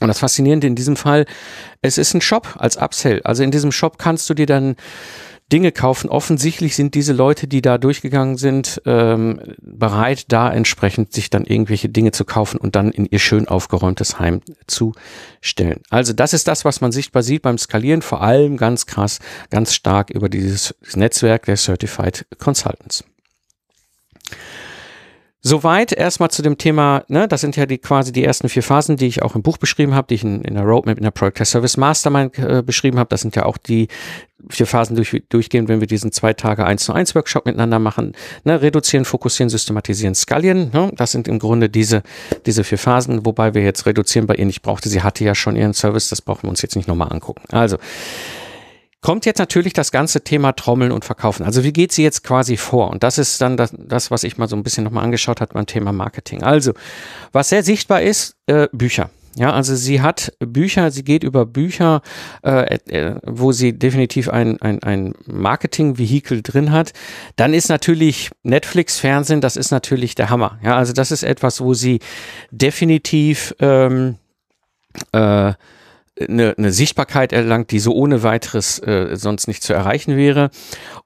Und 0.00 0.08
das 0.08 0.18
Faszinierende 0.18 0.66
in 0.66 0.74
diesem 0.74 0.96
Fall, 0.96 1.26
es 1.80 1.98
ist 1.98 2.14
ein 2.14 2.20
Shop 2.20 2.56
als 2.58 2.76
Upsell. 2.76 3.20
Also 3.24 3.42
in 3.42 3.50
diesem 3.50 3.72
Shop 3.72 3.98
kannst 3.98 4.28
du 4.28 4.34
dir 4.34 4.46
dann 4.46 4.76
Dinge 5.52 5.70
kaufen. 5.70 6.08
Offensichtlich 6.08 6.74
sind 6.74 6.94
diese 6.94 7.12
Leute, 7.12 7.46
die 7.46 7.60
da 7.60 7.76
durchgegangen 7.76 8.38
sind, 8.38 8.80
ähm, 8.86 9.38
bereit, 9.60 10.24
da 10.28 10.50
entsprechend 10.50 11.12
sich 11.12 11.28
dann 11.28 11.44
irgendwelche 11.44 11.90
Dinge 11.90 12.12
zu 12.12 12.24
kaufen 12.24 12.58
und 12.58 12.74
dann 12.74 12.90
in 12.90 13.04
ihr 13.04 13.18
schön 13.18 13.46
aufgeräumtes 13.46 14.18
Heim 14.18 14.40
zu 14.66 14.94
stellen. 15.42 15.80
Also 15.90 16.14
das 16.14 16.32
ist 16.32 16.48
das, 16.48 16.64
was 16.64 16.80
man 16.80 16.90
sichtbar 16.90 17.22
sieht 17.22 17.42
beim 17.42 17.58
Skalieren, 17.58 18.00
vor 18.00 18.22
allem 18.22 18.56
ganz 18.56 18.86
krass, 18.86 19.18
ganz 19.50 19.74
stark 19.74 20.08
über 20.08 20.30
dieses 20.30 20.74
Netzwerk 20.94 21.44
der 21.44 21.56
Certified 21.56 22.24
Consultants. 22.38 23.04
Soweit 25.42 25.92
erstmal 25.92 26.30
zu 26.30 26.40
dem 26.40 26.56
Thema, 26.56 27.04
ne, 27.08 27.26
das 27.26 27.40
sind 27.40 27.56
ja 27.56 27.66
die 27.66 27.78
quasi 27.78 28.12
die 28.12 28.24
ersten 28.24 28.48
vier 28.48 28.62
Phasen, 28.62 28.96
die 28.96 29.06
ich 29.06 29.22
auch 29.22 29.34
im 29.34 29.42
Buch 29.42 29.58
beschrieben 29.58 29.94
habe, 29.94 30.06
die 30.08 30.14
ich 30.14 30.24
in, 30.24 30.42
in 30.42 30.54
der 30.54 30.62
Roadmap, 30.62 30.96
in 30.96 31.02
der 31.02 31.10
Project 31.10 31.46
Service 31.46 31.76
Mastermind 31.76 32.38
äh, 32.38 32.62
beschrieben 32.64 32.98
habe. 32.98 33.08
Das 33.08 33.20
sind 33.20 33.34
ja 33.34 33.44
auch 33.44 33.56
die 33.58 33.88
vier 34.48 34.66
Phasen 34.66 34.96
durch, 34.96 35.22
durchgehen, 35.28 35.68
wenn 35.68 35.80
wir 35.80 35.86
diesen 35.86 36.12
zwei 36.12 36.32
Tage 36.32 36.64
1 36.64 36.84
zu 36.84 36.92
1 36.92 37.14
Workshop 37.14 37.46
miteinander 37.46 37.80
machen. 37.80 38.12
Ne, 38.44 38.62
reduzieren, 38.62 39.04
fokussieren, 39.04 39.50
systematisieren, 39.50 40.14
skalieren. 40.14 40.70
Ne, 40.72 40.92
das 40.96 41.10
sind 41.10 41.26
im 41.26 41.40
Grunde 41.40 41.68
diese, 41.68 42.02
diese 42.46 42.62
vier 42.62 42.78
Phasen, 42.78 43.26
wobei 43.26 43.54
wir 43.54 43.62
jetzt 43.62 43.84
reduzieren 43.84 44.26
bei 44.26 44.36
ihr 44.36 44.46
nicht 44.46 44.62
brauchte. 44.62 44.88
Sie 44.88 45.02
hatte 45.02 45.24
ja 45.24 45.34
schon 45.34 45.56
ihren 45.56 45.74
Service, 45.74 46.08
das 46.08 46.22
brauchen 46.22 46.44
wir 46.44 46.50
uns 46.50 46.62
jetzt 46.62 46.76
nicht 46.76 46.86
nochmal 46.88 47.12
angucken. 47.12 47.42
Also, 47.50 47.78
kommt 49.02 49.26
jetzt 49.26 49.38
natürlich 49.38 49.72
das 49.72 49.92
ganze 49.92 50.22
Thema 50.22 50.52
Trommeln 50.52 50.92
und 50.92 51.04
Verkaufen. 51.04 51.44
Also 51.44 51.64
wie 51.64 51.72
geht 51.72 51.92
sie 51.92 52.02
jetzt 52.02 52.24
quasi 52.24 52.56
vor? 52.56 52.90
Und 52.90 53.02
das 53.02 53.18
ist 53.18 53.40
dann 53.40 53.56
das, 53.56 53.74
das 53.76 54.10
was 54.10 54.24
ich 54.24 54.38
mal 54.38 54.48
so 54.48 54.56
ein 54.56 54.62
bisschen 54.62 54.84
nochmal 54.84 55.04
angeschaut 55.04 55.40
habe 55.40 55.52
beim 55.52 55.66
Thema 55.66 55.92
Marketing. 55.92 56.42
Also, 56.42 56.72
was 57.32 57.50
sehr 57.50 57.62
sichtbar 57.62 58.00
ist, 58.00 58.36
äh, 58.46 58.68
Bücher. 58.72 59.10
Ja, 59.34 59.52
also 59.52 59.74
sie 59.74 60.02
hat 60.02 60.32
Bücher, 60.40 60.90
sie 60.90 61.04
geht 61.04 61.24
über 61.24 61.46
Bücher, 61.46 62.02
äh, 62.44 62.78
äh, 62.88 63.16
wo 63.24 63.52
sie 63.52 63.72
definitiv 63.72 64.28
ein, 64.28 64.60
ein, 64.60 64.82
ein 64.82 65.14
Marketing-Vehikel 65.26 66.42
drin 66.42 66.70
hat. 66.70 66.92
Dann 67.36 67.54
ist 67.54 67.70
natürlich 67.70 68.30
Netflix, 68.42 68.98
Fernsehen, 68.98 69.40
das 69.40 69.56
ist 69.56 69.70
natürlich 69.70 70.14
der 70.14 70.28
Hammer. 70.28 70.58
Ja, 70.62 70.76
also 70.76 70.92
das 70.92 71.10
ist 71.10 71.22
etwas, 71.22 71.62
wo 71.62 71.72
sie 71.72 72.00
definitiv 72.50 73.54
ähm, 73.58 74.16
äh, 75.12 75.54
eine, 76.20 76.54
eine 76.56 76.72
Sichtbarkeit 76.72 77.32
erlangt, 77.32 77.70
die 77.70 77.78
so 77.78 77.94
ohne 77.94 78.22
weiteres 78.22 78.78
äh, 78.80 79.16
sonst 79.16 79.48
nicht 79.48 79.62
zu 79.62 79.72
erreichen 79.72 80.16
wäre. 80.16 80.50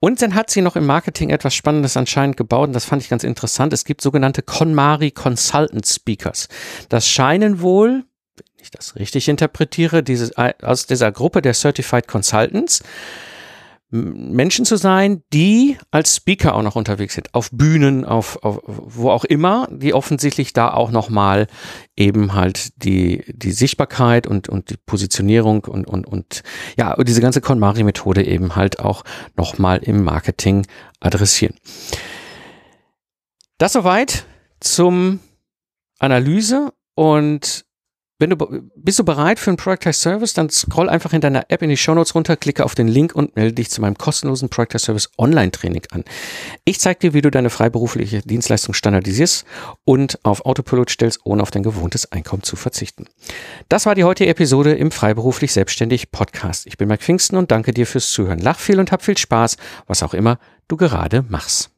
Und 0.00 0.20
dann 0.20 0.34
hat 0.34 0.50
sie 0.50 0.62
noch 0.62 0.76
im 0.76 0.86
Marketing 0.86 1.30
etwas 1.30 1.54
Spannendes 1.54 1.96
anscheinend 1.96 2.36
gebaut 2.36 2.68
und 2.68 2.72
das 2.72 2.84
fand 2.84 3.02
ich 3.02 3.08
ganz 3.08 3.24
interessant. 3.24 3.72
Es 3.72 3.84
gibt 3.84 4.00
sogenannte 4.00 4.42
KonMari 4.42 5.12
Consultant 5.12 5.86
Speakers. 5.86 6.48
Das 6.88 7.08
scheinen 7.08 7.60
wohl, 7.60 8.04
wenn 8.36 8.62
ich 8.62 8.70
das 8.70 8.96
richtig 8.96 9.28
interpretiere, 9.28 10.02
diese, 10.02 10.32
aus 10.62 10.86
dieser 10.86 11.12
Gruppe 11.12 11.40
der 11.40 11.54
Certified 11.54 12.08
Consultants 12.08 12.82
Menschen 13.90 14.64
zu 14.64 14.76
sein, 14.76 15.22
die 15.32 15.78
als 15.92 16.16
Speaker 16.16 16.56
auch 16.56 16.62
noch 16.62 16.74
unterwegs 16.74 17.14
sind, 17.14 17.32
auf 17.34 17.50
Bühnen, 17.52 18.04
auf, 18.04 18.42
auf 18.42 18.60
wo 18.66 19.10
auch 19.10 19.24
immer, 19.24 19.68
die 19.70 19.94
offensichtlich 19.94 20.52
da 20.52 20.72
auch 20.72 20.90
nochmal 20.90 21.46
eben 21.94 22.34
halt 22.34 22.82
die, 22.82 23.24
die 23.28 23.52
Sichtbarkeit 23.52 24.26
und, 24.26 24.48
und 24.48 24.70
die 24.70 24.76
Positionierung 24.76 25.64
und, 25.64 25.86
und, 25.86 26.06
und 26.06 26.42
ja, 26.76 26.96
diese 27.02 27.20
ganze 27.20 27.40
KonMari-Methode 27.40 28.26
eben 28.26 28.56
halt 28.56 28.80
auch 28.80 29.04
nochmal 29.36 29.78
im 29.78 30.02
Marketing 30.02 30.66
adressieren. 30.98 31.54
Das 33.58 33.72
soweit 33.72 34.26
zum 34.58 35.20
Analyse 36.00 36.72
und 36.94 37.65
wenn 38.18 38.30
du 38.30 38.36
bist 38.74 38.98
du 38.98 39.04
bereit 39.04 39.38
für 39.38 39.50
einen 39.50 39.58
Productize 39.58 39.92
Service, 39.92 40.32
dann 40.32 40.48
scroll 40.48 40.88
einfach 40.88 41.12
in 41.12 41.20
deiner 41.20 41.50
App 41.50 41.60
in 41.60 41.68
die 41.68 41.76
Show 41.76 41.94
Notes 41.94 42.14
runter, 42.14 42.36
klicke 42.36 42.64
auf 42.64 42.74
den 42.74 42.88
Link 42.88 43.14
und 43.14 43.36
melde 43.36 43.52
dich 43.52 43.70
zu 43.70 43.82
meinem 43.82 43.98
kostenlosen 43.98 44.48
Productize 44.48 44.86
Service 44.86 45.10
Online 45.18 45.50
Training 45.50 45.82
an. 45.90 46.04
Ich 46.64 46.80
zeige 46.80 47.00
dir, 47.00 47.14
wie 47.14 47.20
du 47.20 47.30
deine 47.30 47.50
freiberufliche 47.50 48.22
Dienstleistung 48.22 48.74
standardisierst 48.74 49.44
und 49.84 50.18
auf 50.24 50.46
Autopilot 50.46 50.90
stellst, 50.90 51.20
ohne 51.24 51.42
auf 51.42 51.50
dein 51.50 51.62
gewohntes 51.62 52.10
Einkommen 52.10 52.42
zu 52.42 52.56
verzichten. 52.56 53.06
Das 53.68 53.84
war 53.84 53.94
die 53.94 54.04
heutige 54.04 54.30
Episode 54.30 54.72
im 54.72 54.90
Freiberuflich 54.90 55.52
Selbstständig 55.52 56.10
Podcast. 56.10 56.66
Ich 56.66 56.78
bin 56.78 56.88
Mike 56.88 57.02
Pfingsten 57.02 57.36
und 57.36 57.50
danke 57.50 57.72
dir 57.72 57.86
fürs 57.86 58.10
Zuhören. 58.10 58.38
Lach 58.38 58.58
viel 58.58 58.80
und 58.80 58.92
hab 58.92 59.02
viel 59.02 59.18
Spaß, 59.18 59.58
was 59.86 60.02
auch 60.02 60.14
immer 60.14 60.38
du 60.68 60.76
gerade 60.76 61.24
machst. 61.28 61.75